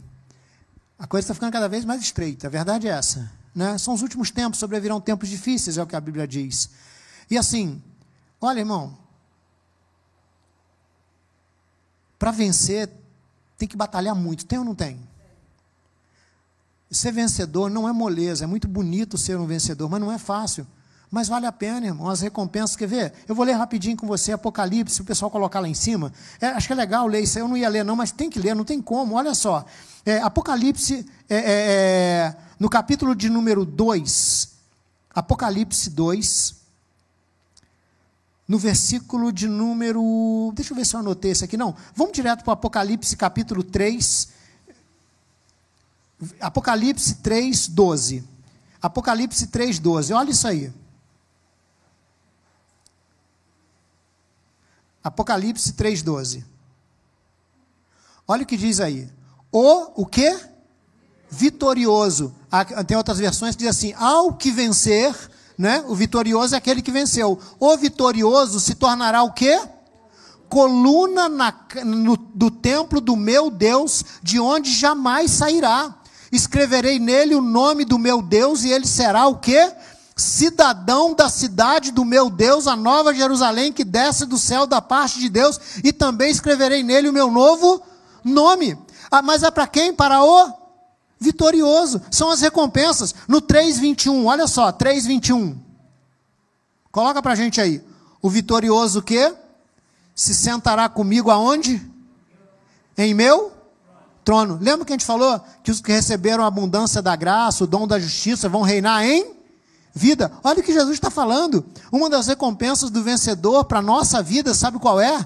A 0.99 1.07
coisa 1.07 1.25
está 1.25 1.33
ficando 1.33 1.53
cada 1.53 1.69
vez 1.69 1.85
mais 1.85 2.01
estreita, 2.01 2.47
a 2.47 2.49
verdade 2.49 2.87
é 2.87 2.91
essa. 2.91 3.31
Né? 3.55 3.77
São 3.77 3.93
os 3.93 4.01
últimos 4.01 4.29
tempos, 4.29 4.59
sobrevirão 4.59 4.99
tempos 4.99 5.29
difíceis, 5.29 5.77
é 5.77 5.83
o 5.83 5.87
que 5.87 5.95
a 5.95 6.01
Bíblia 6.01 6.27
diz. 6.27 6.69
E 7.31 7.37
assim, 7.37 7.81
olha, 8.41 8.59
irmão, 8.59 8.97
para 12.19 12.31
vencer, 12.31 12.91
tem 13.57 13.67
que 13.67 13.77
batalhar 13.77 14.13
muito, 14.13 14.45
tem 14.45 14.59
ou 14.59 14.65
não 14.65 14.75
tem? 14.75 14.99
Ser 16.91 17.11
vencedor 17.11 17.69
não 17.69 17.89
é 17.89 17.91
moleza, 17.91 18.43
é 18.43 18.47
muito 18.47 18.67
bonito 18.67 19.17
ser 19.17 19.37
um 19.37 19.45
vencedor, 19.45 19.89
mas 19.89 19.99
não 19.99 20.11
é 20.11 20.17
fácil. 20.17 20.67
Mas 21.11 21.27
vale 21.27 21.45
a 21.45 21.51
pena, 21.51 21.85
irmão, 21.85 22.09
as 22.09 22.21
recompensas. 22.21 22.75
Quer 22.75 22.87
ver? 22.87 23.13
Eu 23.27 23.35
vou 23.35 23.45
ler 23.45 23.53
rapidinho 23.53 23.95
com 23.95 24.07
você 24.07 24.31
Apocalipse, 24.31 24.95
se 24.95 25.01
o 25.01 25.05
pessoal 25.05 25.31
colocar 25.31 25.59
lá 25.59 25.67
em 25.67 25.73
cima. 25.73 26.11
É, 26.41 26.47
acho 26.47 26.67
que 26.67 26.73
é 26.73 26.75
legal 26.75 27.07
ler 27.07 27.21
isso. 27.21 27.39
Eu 27.39 27.47
não 27.47 27.55
ia 27.55 27.69
ler, 27.69 27.83
não, 27.83 27.95
mas 27.95 28.11
tem 28.11 28.29
que 28.29 28.39
ler, 28.39 28.55
não 28.55 28.63
tem 28.65 28.81
como. 28.81 29.15
Olha 29.15 29.33
só. 29.33 29.65
É, 30.05 30.19
Apocalipse, 30.19 31.05
é, 31.29 31.35
é, 31.35 31.45
é 31.45 32.35
no 32.59 32.69
capítulo 32.69 33.15
de 33.15 33.29
número 33.29 33.65
2, 33.65 34.49
Apocalipse 35.13 35.89
2, 35.89 36.55
no 38.47 38.57
versículo 38.57 39.31
de 39.31 39.47
número. 39.47 40.51
Deixa 40.55 40.73
eu 40.73 40.77
ver 40.77 40.85
se 40.85 40.95
eu 40.95 40.99
anotei 40.99 41.31
isso 41.31 41.43
aqui. 41.43 41.57
Não, 41.57 41.75
vamos 41.95 42.13
direto 42.13 42.43
para 42.43 42.53
Apocalipse 42.53 43.15
capítulo 43.17 43.63
3. 43.63 44.29
Apocalipse 46.39 47.15
3, 47.15 47.67
12. 47.67 48.23
Apocalipse 48.81 49.47
3, 49.47 49.79
12. 49.79 50.13
Olha 50.13 50.31
isso 50.31 50.47
aí. 50.47 50.71
Apocalipse 55.05 55.71
3, 55.71 56.01
12. 56.01 56.43
Olha 58.27 58.43
o 58.43 58.45
que 58.45 58.57
diz 58.57 58.81
aí. 58.81 59.07
O 59.51 60.01
o 60.01 60.05
quê? 60.05 60.37
Vitorioso. 61.29 62.35
Tem 62.85 62.97
outras 62.97 63.19
versões 63.19 63.55
que 63.55 63.59
diz 63.59 63.69
assim: 63.69 63.93
ao 63.93 64.33
que 64.33 64.51
vencer 64.51 65.15
né? 65.57 65.83
O 65.87 65.95
vitorioso 65.95 66.55
é 66.55 66.57
aquele 66.57 66.81
que 66.81 66.91
venceu. 66.91 67.39
O 67.59 67.77
vitorioso 67.77 68.59
se 68.59 68.75
tornará 68.75 69.23
o 69.23 69.31
quê? 69.31 69.59
Coluna 70.49 71.27
na, 71.29 71.53
no, 71.83 72.17
do 72.17 72.51
templo 72.51 73.01
do 73.01 73.15
meu 73.15 73.49
Deus, 73.49 74.03
de 74.21 74.39
onde 74.39 74.71
jamais 74.71 75.31
sairá. 75.31 75.95
Escreverei 76.31 76.99
nele 76.99 77.35
o 77.35 77.41
nome 77.41 77.85
do 77.85 77.97
meu 77.97 78.21
Deus, 78.21 78.63
e 78.63 78.69
ele 78.69 78.85
será 78.85 79.27
o 79.27 79.37
quê? 79.37 79.71
Cidadão 80.15 81.13
da 81.13 81.27
cidade 81.27 81.91
do 81.91 82.05
meu 82.05 82.29
Deus, 82.29 82.67
a 82.67 82.75
nova 82.75 83.13
Jerusalém 83.13 83.73
que 83.73 83.83
desce 83.83 84.25
do 84.25 84.37
céu 84.37 84.65
da 84.65 84.81
parte 84.81 85.19
de 85.19 85.27
Deus, 85.27 85.59
e 85.83 85.91
também 85.91 86.31
escreverei 86.31 86.83
nele 86.83 87.09
o 87.09 87.13
meu 87.13 87.29
novo 87.29 87.81
nome. 88.23 88.77
Ah, 89.11 89.21
mas 89.21 89.43
é 89.43 89.51
para 89.51 89.67
quem? 89.67 89.93
Para 89.93 90.23
o 90.23 90.53
vitorioso. 91.19 92.01
São 92.09 92.29
as 92.29 92.39
recompensas. 92.39 93.13
No 93.27 93.41
3:21, 93.41 94.25
olha 94.25 94.47
só, 94.47 94.71
3:21. 94.71 95.57
Coloca 96.91 97.21
para 97.21 97.33
a 97.33 97.35
gente 97.35 97.59
aí. 97.59 97.83
O 98.21 98.29
vitorioso 98.29 99.01
que 99.01 99.33
se 100.15 100.33
sentará 100.33 100.87
comigo 100.87 101.29
aonde? 101.29 101.85
Em 102.97 103.13
meu 103.13 103.51
trono. 104.23 104.57
Lembra 104.61 104.85
que 104.85 104.93
a 104.93 104.95
gente 104.95 105.05
falou 105.05 105.39
que 105.61 105.71
os 105.71 105.81
que 105.81 105.91
receberam 105.91 106.43
a 106.43 106.47
abundância 106.47 107.01
da 107.01 107.15
graça, 107.17 107.65
o 107.65 107.67
dom 107.67 107.85
da 107.85 107.99
justiça, 107.99 108.47
vão 108.47 108.61
reinar 108.61 109.03
em 109.03 109.35
vida? 109.95 110.29
Olha 110.43 110.59
o 110.59 110.63
que 110.63 110.73
Jesus 110.73 110.95
está 110.95 111.09
falando. 111.09 111.65
Uma 111.89 112.09
das 112.09 112.27
recompensas 112.27 112.89
do 112.89 113.01
vencedor 113.01 113.63
para 113.63 113.79
a 113.79 113.81
nossa 113.81 114.21
vida, 114.21 114.53
sabe 114.53 114.77
qual 114.77 114.99
é? 114.99 115.25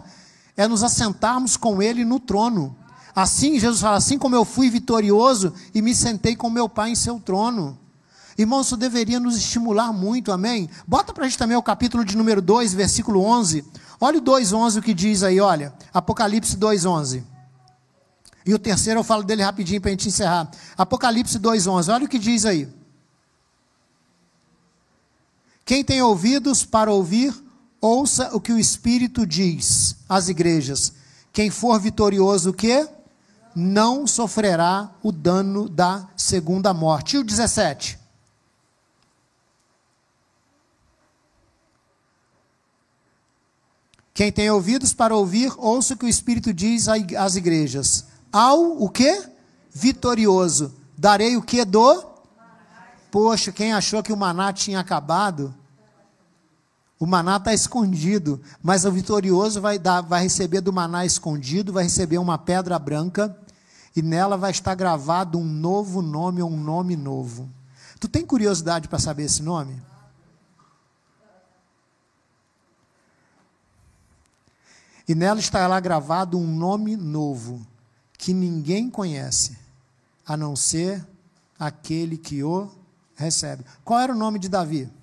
É 0.56 0.68
nos 0.68 0.84
assentarmos 0.84 1.58
com 1.58 1.82
Ele 1.82 2.06
no 2.06 2.20
trono. 2.20 2.78
Assim, 3.16 3.60
Jesus 3.60 3.82
fala: 3.82 3.98
assim 3.98 4.20
como 4.20 4.36
eu 4.36 4.46
fui 4.46 4.70
vitorioso 4.70 5.52
e 5.74 5.82
me 5.82 5.96
sentei 5.96 6.36
com 6.36 6.50
meu 6.50 6.70
Pai 6.70 6.92
em 6.92 6.96
seu 6.96 7.20
trono. 7.20 7.78
Irmão, 8.38 8.62
isso 8.62 8.78
deveria 8.78 9.20
nos 9.20 9.36
estimular 9.36 9.92
muito, 9.92 10.32
amém? 10.32 10.70
Bota 10.88 11.12
para 11.12 11.26
a 11.26 11.28
gente 11.28 11.38
também 11.38 11.58
o 11.58 11.64
capítulo 11.64 12.06
de 12.06 12.16
número 12.16 12.42
2, 12.42 12.74
versículo 12.74 13.22
11. 13.22 13.66
Olha 14.00 14.20
o 14.20 14.22
2,11 14.22 14.78
o 14.78 14.82
que 14.82 14.94
diz 14.94 15.24
aí, 15.24 15.42
olha. 15.42 15.74
Apocalipse 15.94 16.56
2,11. 16.56 17.22
E 18.46 18.54
o 18.54 18.60
terceiro 18.60 19.02
eu 19.02 19.04
falo 19.04 19.24
dele 19.24 19.44
rapidinho 19.44 19.82
para 19.82 19.90
a 19.90 19.92
gente 19.92 20.08
encerrar. 20.08 20.50
Apocalipse 20.78 21.38
2,11. 21.38 21.94
Olha 21.94 22.06
o 22.06 22.08
que 22.08 22.18
diz 22.18 22.46
aí. 22.46 22.70
Quem 25.70 25.84
tem 25.84 26.02
ouvidos 26.02 26.66
para 26.66 26.92
ouvir, 26.92 27.32
ouça 27.80 28.36
o 28.36 28.42
que 28.42 28.52
o 28.52 28.58
Espírito 28.58 29.24
diz 29.24 29.98
às 30.10 30.28
igrejas. 30.28 30.94
Quem 31.32 31.52
for 31.52 31.80
vitorioso, 31.80 32.50
o 32.50 32.54
quê? 32.54 32.90
não 33.56 34.08
sofrerá 34.08 34.90
o 35.04 35.12
dano 35.12 35.68
da 35.68 36.08
segunda 36.16 36.74
morte. 36.74 37.18
E 37.18 37.20
o 37.20 37.24
17? 37.24 38.00
Quem 44.14 44.32
tem 44.32 44.50
ouvidos 44.50 44.94
para 44.94 45.16
ouvir, 45.16 45.54
ouça 45.58 45.94
o 45.94 45.98
que 45.98 46.06
o 46.06 46.10
Espírito 46.10 46.54
diz 46.54 46.88
às 46.88 47.36
igrejas. 47.36 48.06
Ao 48.32 48.82
o 48.82 48.90
quê? 48.90 49.30
Vitorioso. 49.70 50.74
Darei 50.98 51.38
o 51.38 51.42
que 51.42 51.64
do? 51.64 52.10
Poxa, 53.12 53.52
quem 53.52 53.74
achou 53.74 54.02
que 54.02 54.12
o 54.14 54.18
maná 54.18 54.52
tinha 54.54 54.80
acabado? 54.80 55.56
O 57.00 57.06
maná 57.06 57.38
está 57.38 57.54
escondido, 57.54 58.42
mas 58.62 58.84
o 58.84 58.92
vitorioso 58.92 59.62
vai, 59.62 59.80
dar, 59.80 60.02
vai 60.02 60.24
receber 60.24 60.60
do 60.60 60.74
maná 60.74 61.06
escondido, 61.06 61.72
vai 61.72 61.84
receber 61.86 62.18
uma 62.18 62.38
pedra 62.38 62.78
branca 62.78 63.36
e 63.96 64.02
nela 64.02 64.36
vai 64.36 64.52
estar 64.52 64.76
gravado 64.76 65.38
um 65.38 65.46
novo 65.46 66.02
nome 66.02 66.42
ou 66.42 66.52
um 66.52 66.62
nome 66.62 66.98
novo. 66.98 67.50
Tu 68.02 68.10
tem 68.10 68.26
curiosidade 68.26 68.90
para 68.90 69.00
saber 69.00 69.24
esse 69.24 69.42
nome? 69.42 69.82
E 75.08 75.16
nela 75.16 75.40
estará 75.40 75.80
gravado 75.80 76.38
um 76.38 76.46
nome 76.46 76.98
novo, 76.98 77.66
que 78.18 78.34
ninguém 78.34 78.90
conhece, 78.90 79.58
a 80.26 80.36
não 80.36 80.56
ser 80.56 81.04
aquele 81.58 82.18
que 82.18 82.44
o 82.44 82.70
recebe. 83.16 83.64
Qual 83.84 84.00
era 84.00 84.14
o 84.14 84.18
nome 84.18 84.38
de 84.38 84.50
Davi? 84.50 84.99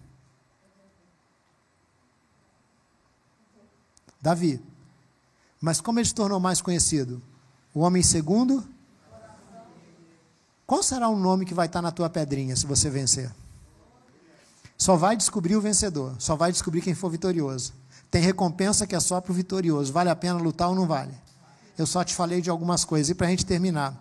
Davi. 4.27 4.61
Mas 5.61 5.81
como 5.81 6.01
ele 6.01 6.09
se 6.09 6.15
tornou 6.15 6.41
mais 6.41 6.61
conhecido? 6.61 7.23
O 7.73 7.81
homem 7.81 8.03
segundo 8.03 8.67
qual 10.67 10.83
será 10.83 11.09
o 11.09 11.15
nome 11.15 11.45
que 11.47 11.55
vai 11.55 11.67
estar 11.67 11.81
na 11.81 11.93
tua 11.93 12.11
pedrinha 12.11 12.57
se 12.57 12.67
você 12.67 12.91
vencer? 12.91 13.33
Só 14.77 14.97
vai 14.97 15.17
descobrir 15.17 15.55
o 15.55 15.61
vencedor, 15.61 16.17
só 16.19 16.35
vai 16.35 16.51
descobrir 16.51 16.81
quem 16.81 16.93
for 16.93 17.09
vitorioso. 17.09 17.73
Tem 18.11 18.21
recompensa 18.21 18.85
que 18.85 18.97
é 18.97 19.01
só 19.01 19.21
para 19.21 19.31
o 19.31 19.35
vitorioso. 19.35 19.93
Vale 19.93 20.11
a 20.11 20.17
pena 20.17 20.41
lutar 20.41 20.71
ou 20.71 20.75
não 20.75 20.89
vale? 20.89 21.15
Eu 21.79 21.87
só 21.87 22.03
te 22.03 22.13
falei 22.13 22.41
de 22.41 22.51
algumas 22.51 22.85
coisas. 22.85 23.11
E 23.11 23.15
para 23.15 23.29
a 23.29 23.31
gente 23.31 23.47
terminar, 23.47 23.95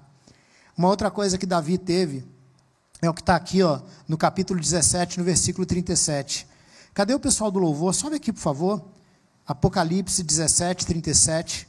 uma 0.76 0.88
outra 0.88 1.12
coisa 1.12 1.38
que 1.38 1.46
Davi 1.46 1.78
teve 1.78 2.26
é 3.00 3.08
o 3.08 3.14
que 3.14 3.22
está 3.22 3.36
aqui 3.36 3.62
ó, 3.62 3.80
no 4.08 4.18
capítulo 4.18 4.60
17, 4.60 5.20
no 5.20 5.24
versículo 5.24 5.68
37. 5.68 6.48
Cadê 6.96 7.14
o 7.14 7.20
pessoal 7.20 7.52
do 7.52 7.60
louvor? 7.60 7.94
Sobe 7.94 8.16
aqui, 8.16 8.34
por 8.34 8.42
favor. 8.42 8.95
Apocalipse 9.48 10.24
17, 10.24 10.86
37. 10.86 11.68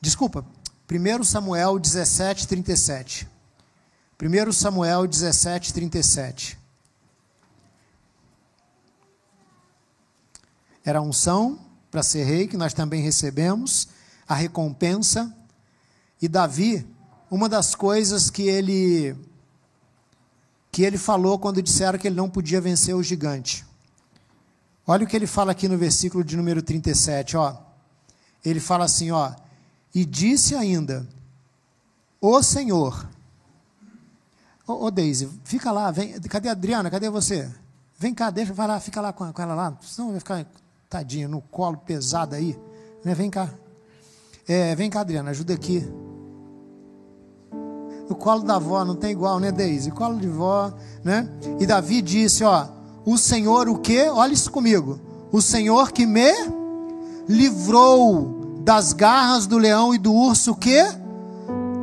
Desculpa, 0.00 0.44
1 0.90 1.24
Samuel 1.24 1.78
17, 1.78 2.46
37. 2.46 3.28
1 4.22 4.52
Samuel 4.52 5.06
17, 5.06 5.72
37. 5.72 6.58
Era 10.84 10.98
a 10.98 11.02
unção 11.02 11.58
para 11.90 12.02
ser 12.02 12.24
rei, 12.24 12.46
que 12.46 12.56
nós 12.56 12.74
também 12.74 13.02
recebemos, 13.02 13.88
a 14.28 14.34
recompensa. 14.34 15.34
E 16.20 16.28
Davi, 16.28 16.86
uma 17.30 17.48
das 17.48 17.74
coisas 17.74 18.28
que 18.30 18.42
ele 18.42 19.16
que 20.72 20.82
ele 20.84 20.98
falou 20.98 21.38
quando 21.38 21.60
disseram 21.60 21.98
que 21.98 22.06
ele 22.06 22.14
não 22.14 22.30
podia 22.30 22.60
vencer 22.60 22.94
o 22.94 23.02
gigante. 23.02 23.66
Olha 24.86 25.04
o 25.04 25.06
que 25.06 25.16
ele 25.16 25.26
fala 25.26 25.52
aqui 25.52 25.68
no 25.68 25.78
versículo 25.78 26.24
de 26.24 26.36
número 26.36 26.62
37, 26.62 27.36
ó. 27.36 27.56
Ele 28.44 28.60
fala 28.60 28.84
assim, 28.84 29.10
ó: 29.10 29.32
"E 29.94 30.04
disse 30.04 30.54
ainda: 30.54 31.06
O 32.20 32.42
Senhor 32.42 33.08
Ô, 34.70 34.86
ô 34.86 34.90
Deise, 34.90 35.28
fica 35.42 35.72
lá, 35.72 35.90
vem. 35.90 36.12
Cadê 36.20 36.48
a 36.48 36.52
Adriana? 36.52 36.88
Cadê 36.88 37.10
você? 37.10 37.50
Vem 37.98 38.14
cá, 38.14 38.30
deixa, 38.30 38.52
vai 38.52 38.68
lá, 38.68 38.78
fica 38.78 39.00
lá 39.00 39.12
com, 39.12 39.26
ela 39.36 39.54
lá. 39.54 39.76
Senão 39.82 40.10
vai 40.12 40.20
ficar, 40.20 40.46
tadinha, 40.88 41.26
no 41.26 41.40
colo 41.40 41.76
pesado 41.76 42.36
aí. 42.36 42.56
Né? 43.04 43.12
Vem 43.12 43.28
cá. 43.28 43.50
É, 44.46 44.76
vem 44.76 44.88
cá, 44.88 45.00
Adriana, 45.00 45.30
ajuda 45.30 45.54
aqui. 45.54 45.82
O 48.08 48.14
colo 48.14 48.42
da 48.42 48.56
avó 48.56 48.84
não 48.84 48.94
tem 48.94 49.10
igual, 49.10 49.40
né, 49.40 49.50
Deise? 49.50 49.90
O 49.90 49.94
colo 49.94 50.18
de 50.18 50.28
vó, 50.28 50.72
né? 51.02 51.28
E 51.58 51.66
Davi 51.66 52.00
disse, 52.00 52.44
ó, 52.44 52.68
o 53.04 53.16
Senhor 53.16 53.68
o 53.68 53.78
quê? 53.78 54.08
Olha 54.10 54.32
isso 54.32 54.50
comigo. 54.50 54.98
O 55.32 55.40
Senhor 55.40 55.92
que 55.92 56.06
me 56.06 56.32
livrou 57.28 58.60
das 58.62 58.92
garras 58.92 59.46
do 59.46 59.56
leão 59.56 59.94
e 59.94 59.98
do 59.98 60.12
urso, 60.12 60.54
que 60.54 60.82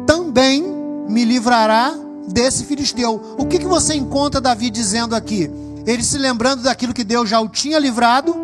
também 0.06 0.64
me 1.08 1.26
livrará 1.26 1.94
desse 2.28 2.66
filisteu. 2.66 3.36
O 3.38 3.46
que, 3.46 3.60
que 3.60 3.66
você 3.66 3.96
encontra 3.96 4.42
Davi 4.42 4.70
dizendo 4.70 5.16
aqui? 5.16 5.50
Ele 5.86 6.04
se 6.04 6.18
lembrando 6.18 6.64
daquilo 6.64 6.94
que 6.94 7.04
Deus 7.04 7.30
já 7.30 7.40
o 7.40 7.48
tinha 7.48 7.80
livrado, 7.80 8.36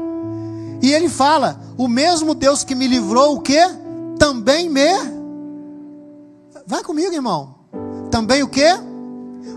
e 0.81 0.91
ele 0.91 1.09
fala: 1.09 1.59
O 1.77 1.88
mesmo 1.88 2.33
Deus 2.33 2.63
que 2.63 2.73
me 2.73 2.88
livrou, 2.88 3.36
o 3.36 3.41
que? 3.41 3.59
Também 4.17 4.69
me. 4.69 4.89
Vai 6.65 6.83
comigo, 6.83 7.13
irmão. 7.13 7.55
Também 8.09 8.41
o 8.43 8.47
que? 8.47 8.67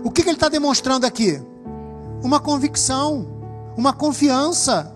O 0.03 0.11
que, 0.11 0.21
que 0.21 0.29
ele 0.29 0.35
está 0.35 0.49
demonstrando 0.49 1.05
aqui? 1.05 1.41
Uma 2.23 2.39
convicção, 2.39 3.27
uma 3.77 3.93
confiança. 3.93 4.91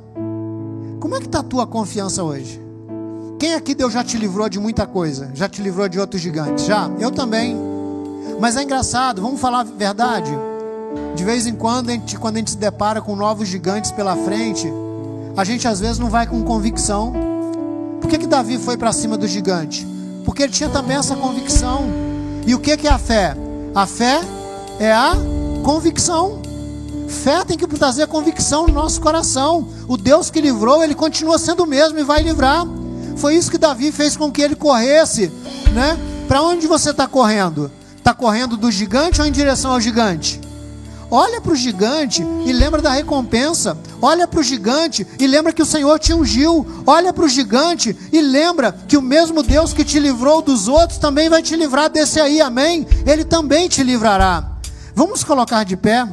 Como 1.00 1.16
é 1.16 1.20
que 1.20 1.28
está 1.28 1.40
a 1.40 1.44
tua 1.44 1.68
confiança 1.68 2.24
hoje? 2.24 2.62
Quem 3.40 3.54
aqui 3.54 3.74
Deus 3.74 3.94
já 3.94 4.04
te 4.04 4.18
livrou 4.18 4.50
de 4.50 4.60
muita 4.60 4.86
coisa? 4.86 5.32
Já 5.34 5.48
te 5.48 5.62
livrou 5.62 5.88
de 5.88 6.00
outros 6.00 6.22
gigantes? 6.22 6.66
Já? 6.66 6.90
Eu 7.00 7.12
também. 7.12 7.56
Mas 8.40 8.58
é 8.58 8.64
engraçado, 8.64 9.22
vamos 9.22 9.40
falar 9.40 9.62
a 9.62 9.64
verdade. 9.64 10.32
De 11.16 11.24
vez 11.24 11.46
em 11.46 11.56
quando, 11.56 11.90
a 11.90 11.94
gente, 11.94 12.18
quando 12.18 12.36
a 12.36 12.40
gente 12.40 12.52
se 12.52 12.58
depara 12.58 13.02
com 13.02 13.16
novos 13.16 13.48
gigantes 13.48 13.92
pela 13.92 14.16
frente, 14.16 14.72
a 15.38 15.44
gente 15.44 15.68
às 15.68 15.80
vezes 15.80 16.00
não 16.00 16.10
vai 16.10 16.28
com 16.28 16.44
convicção. 16.44 17.14
Por 18.02 18.10
que, 18.10 18.18
que 18.18 18.28
Davi 18.28 18.58
foi 18.58 18.78
para 18.78 18.92
cima 18.92 19.18
do 19.18 19.28
gigante? 19.28 19.88
Porque 20.26 20.44
ele 20.44 20.52
tinha 20.52 20.70
também 20.70 20.98
essa 20.98 21.16
convicção. 21.16 21.88
E 22.46 22.56
o 22.56 22.60
que, 22.60 22.76
que 22.78 22.88
é 22.88 22.92
a 22.92 22.98
fé? 22.98 23.36
A 23.74 23.86
fé 23.86 24.22
é 24.80 24.92
a 24.92 25.14
convicção. 25.64 26.42
Fé 27.12 27.44
tem 27.44 27.58
que 27.58 27.68
trazer 27.68 28.08
convicção 28.08 28.66
no 28.66 28.74
nosso 28.74 29.00
coração. 29.02 29.68
O 29.88 29.98
Deus 29.98 30.32
que 30.32 30.42
livrou, 30.42 30.84
ele 30.84 30.96
continua 30.96 31.38
sendo 31.38 31.64
o 31.64 31.68
mesmo 31.68 32.00
e 32.00 32.04
vai 32.04 32.24
livrar. 32.24 32.66
Foi 33.18 33.36
isso 33.36 33.52
que 33.52 33.58
Davi 33.58 33.92
fez 33.92 34.18
com 34.18 34.32
que 34.32 34.42
ele 34.42 34.56
corresse, 34.56 35.32
né? 35.74 35.98
Para 36.28 36.42
onde 36.42 36.66
você 36.66 36.92
está 36.92 37.08
correndo? 37.08 37.70
Está 37.98 38.14
correndo 38.14 38.58
do 38.58 38.72
gigante 38.72 39.22
ou 39.22 39.28
em 39.28 39.32
direção 39.32 39.74
ao 39.74 39.82
gigante? 39.82 40.40
Olha 41.12 41.42
para 41.42 41.52
o 41.52 41.56
gigante 41.56 42.26
e 42.46 42.54
lembra 42.54 42.82
da 42.82 42.90
recompensa. 42.90 43.78
Olha 44.02 44.26
para 44.26 44.40
o 44.40 44.44
gigante 44.44 45.06
e 45.20 45.28
lembra 45.28 45.52
que 45.52 45.62
o 45.62 45.66
Senhor 45.66 46.00
te 46.00 46.14
ungiu. 46.14 46.66
Olha 46.88 47.12
para 47.12 47.26
o 47.26 47.30
gigante 47.30 47.96
e 48.14 48.22
lembra 48.22 48.72
que 48.88 48.96
o 48.96 49.02
mesmo 49.02 49.44
Deus 49.44 49.74
que 49.74 49.84
te 49.84 50.00
livrou 50.00 50.42
dos 50.42 50.70
outros 50.70 50.98
também 50.98 51.30
vai 51.30 51.44
te 51.44 51.56
livrar 51.58 51.90
desse 51.90 52.20
aí, 52.22 52.40
amém? 52.40 52.88
Ele 53.06 53.26
também 53.26 53.68
te 53.68 53.84
livrará. 53.84 54.52
Vamos 54.96 55.22
colocar 55.24 55.66
de 55.66 55.76
pé. 55.76 56.08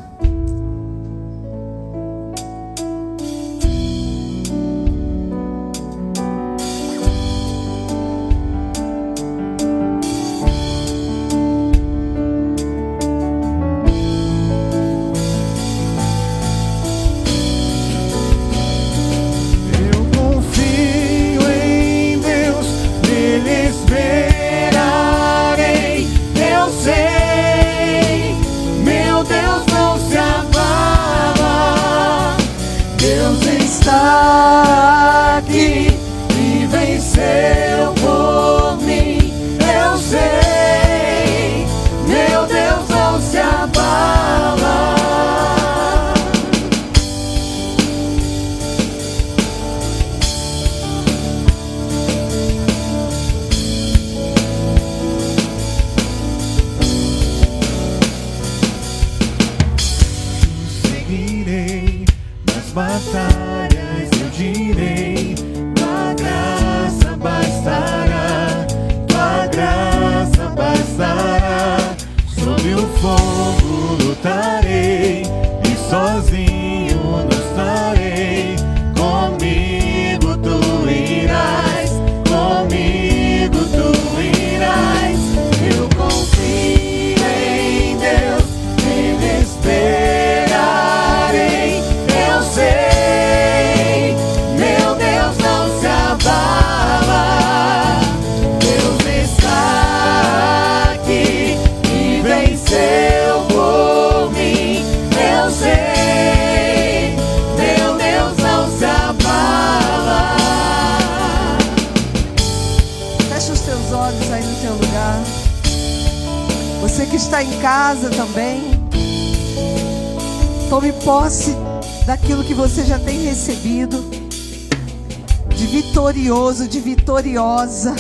Vitorioso, 125.69 126.67
de 126.67 126.81
vitoriosa 126.81 127.95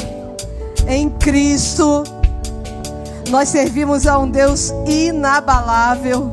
em 0.87 1.09
Cristo. 1.11 2.03
Nós 3.31 3.49
servimos 3.49 4.07
a 4.07 4.19
um 4.19 4.31
Deus 4.31 4.73
inabalável 4.87 6.33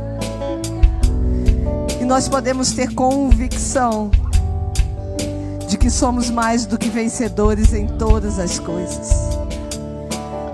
e 2.00 2.06
nós 2.06 2.30
podemos 2.30 2.72
ter 2.72 2.94
convicção 2.94 4.10
de 5.68 5.78
que 5.78 5.90
somos 5.90 6.30
mais 6.30 6.66
do 6.66 6.78
que 6.78 6.90
vencedores 6.90 7.74
em 7.74 7.88
todas 7.88 8.40
as 8.40 8.60
coisas. 8.60 9.10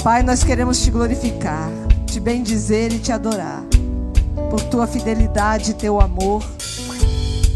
Pai, 0.04 0.24
nós 0.24 0.44
queremos 0.44 0.82
te 0.82 0.90
glorificar, 0.90 1.70
te 2.12 2.20
bendizer 2.20 2.92
e 2.92 3.00
te 3.00 3.10
adorar 3.14 3.64
por 4.50 4.62
tua 4.64 4.86
fidelidade 4.86 5.72
e 5.72 5.74
teu 5.74 6.02
amor, 6.02 6.44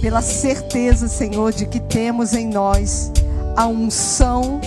pela 0.01 0.21
certeza, 0.21 1.09
Senhor, 1.09 1.51
de 1.51 1.65
que 1.65 1.81
temos 1.81 2.33
em 2.33 2.47
nós 2.47 3.11
a 3.53 3.67
unção 3.67 4.61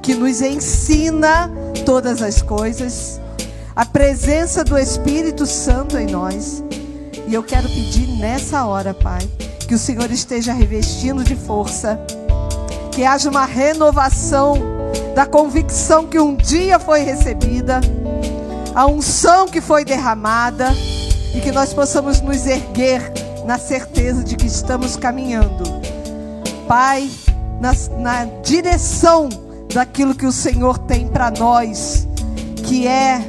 que 0.00 0.14
nos 0.14 0.40
ensina 0.40 1.50
todas 1.84 2.22
as 2.22 2.40
coisas, 2.40 3.20
a 3.74 3.84
presença 3.84 4.62
do 4.62 4.78
Espírito 4.78 5.44
Santo 5.44 5.98
em 5.98 6.06
nós. 6.06 6.62
E 7.26 7.34
eu 7.34 7.42
quero 7.42 7.68
pedir 7.68 8.06
nessa 8.20 8.64
hora, 8.64 8.94
Pai, 8.94 9.28
que 9.66 9.74
o 9.74 9.78
Senhor 9.78 10.08
esteja 10.12 10.52
revestindo 10.52 11.24
de 11.24 11.34
força, 11.34 11.98
que 12.92 13.04
haja 13.04 13.28
uma 13.28 13.44
renovação 13.44 14.54
da 15.16 15.26
convicção 15.26 16.06
que 16.06 16.20
um 16.20 16.36
dia 16.36 16.78
foi 16.78 17.00
recebida, 17.00 17.80
a 18.74 18.86
unção 18.86 19.46
que 19.46 19.60
foi 19.60 19.84
derramada 19.84 20.70
e 21.34 21.40
que 21.40 21.52
nós 21.52 21.72
possamos 21.72 22.20
nos 22.20 22.46
erguer 22.46 23.12
na 23.44 23.58
certeza 23.58 24.22
de 24.22 24.36
que 24.36 24.46
estamos 24.46 24.96
caminhando. 24.96 25.64
Pai, 26.66 27.10
na, 27.60 27.72
na 27.98 28.24
direção 28.42 29.28
daquilo 29.72 30.14
que 30.14 30.26
o 30.26 30.32
Senhor 30.32 30.78
tem 30.78 31.08
para 31.08 31.30
nós, 31.30 32.06
que 32.64 32.86
é 32.86 33.20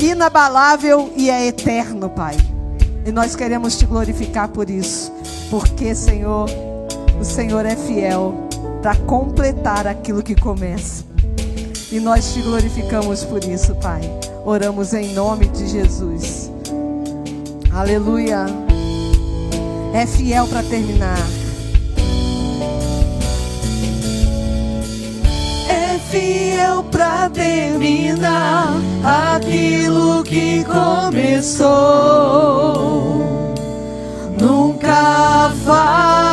inabalável 0.00 1.12
e 1.16 1.30
é 1.30 1.46
eterno, 1.46 2.08
Pai. 2.08 2.36
E 3.04 3.12
nós 3.12 3.34
queremos 3.34 3.78
te 3.78 3.86
glorificar 3.86 4.48
por 4.48 4.68
isso, 4.68 5.12
porque, 5.50 5.94
Senhor, 5.94 6.48
o 7.20 7.24
Senhor 7.24 7.64
é 7.64 7.76
fiel 7.76 8.48
para 8.82 8.96
completar 8.96 9.86
aquilo 9.86 10.22
que 10.22 10.34
começa. 10.34 11.09
E 11.92 11.98
nós 11.98 12.32
te 12.32 12.40
glorificamos 12.40 13.24
por 13.24 13.42
isso, 13.42 13.74
Pai. 13.74 14.00
Oramos 14.44 14.94
em 14.94 15.12
nome 15.12 15.46
de 15.48 15.66
Jesus. 15.66 16.48
Aleluia. 17.72 18.46
É 19.92 20.06
fiel 20.06 20.46
para 20.46 20.62
terminar. 20.62 21.18
É 25.68 25.98
fiel 26.10 26.84
para 26.84 27.28
terminar 27.30 28.72
aquilo 29.34 30.22
que 30.22 30.64
começou. 30.64 31.68
Nunca 34.38 35.52
falhou 35.64 36.29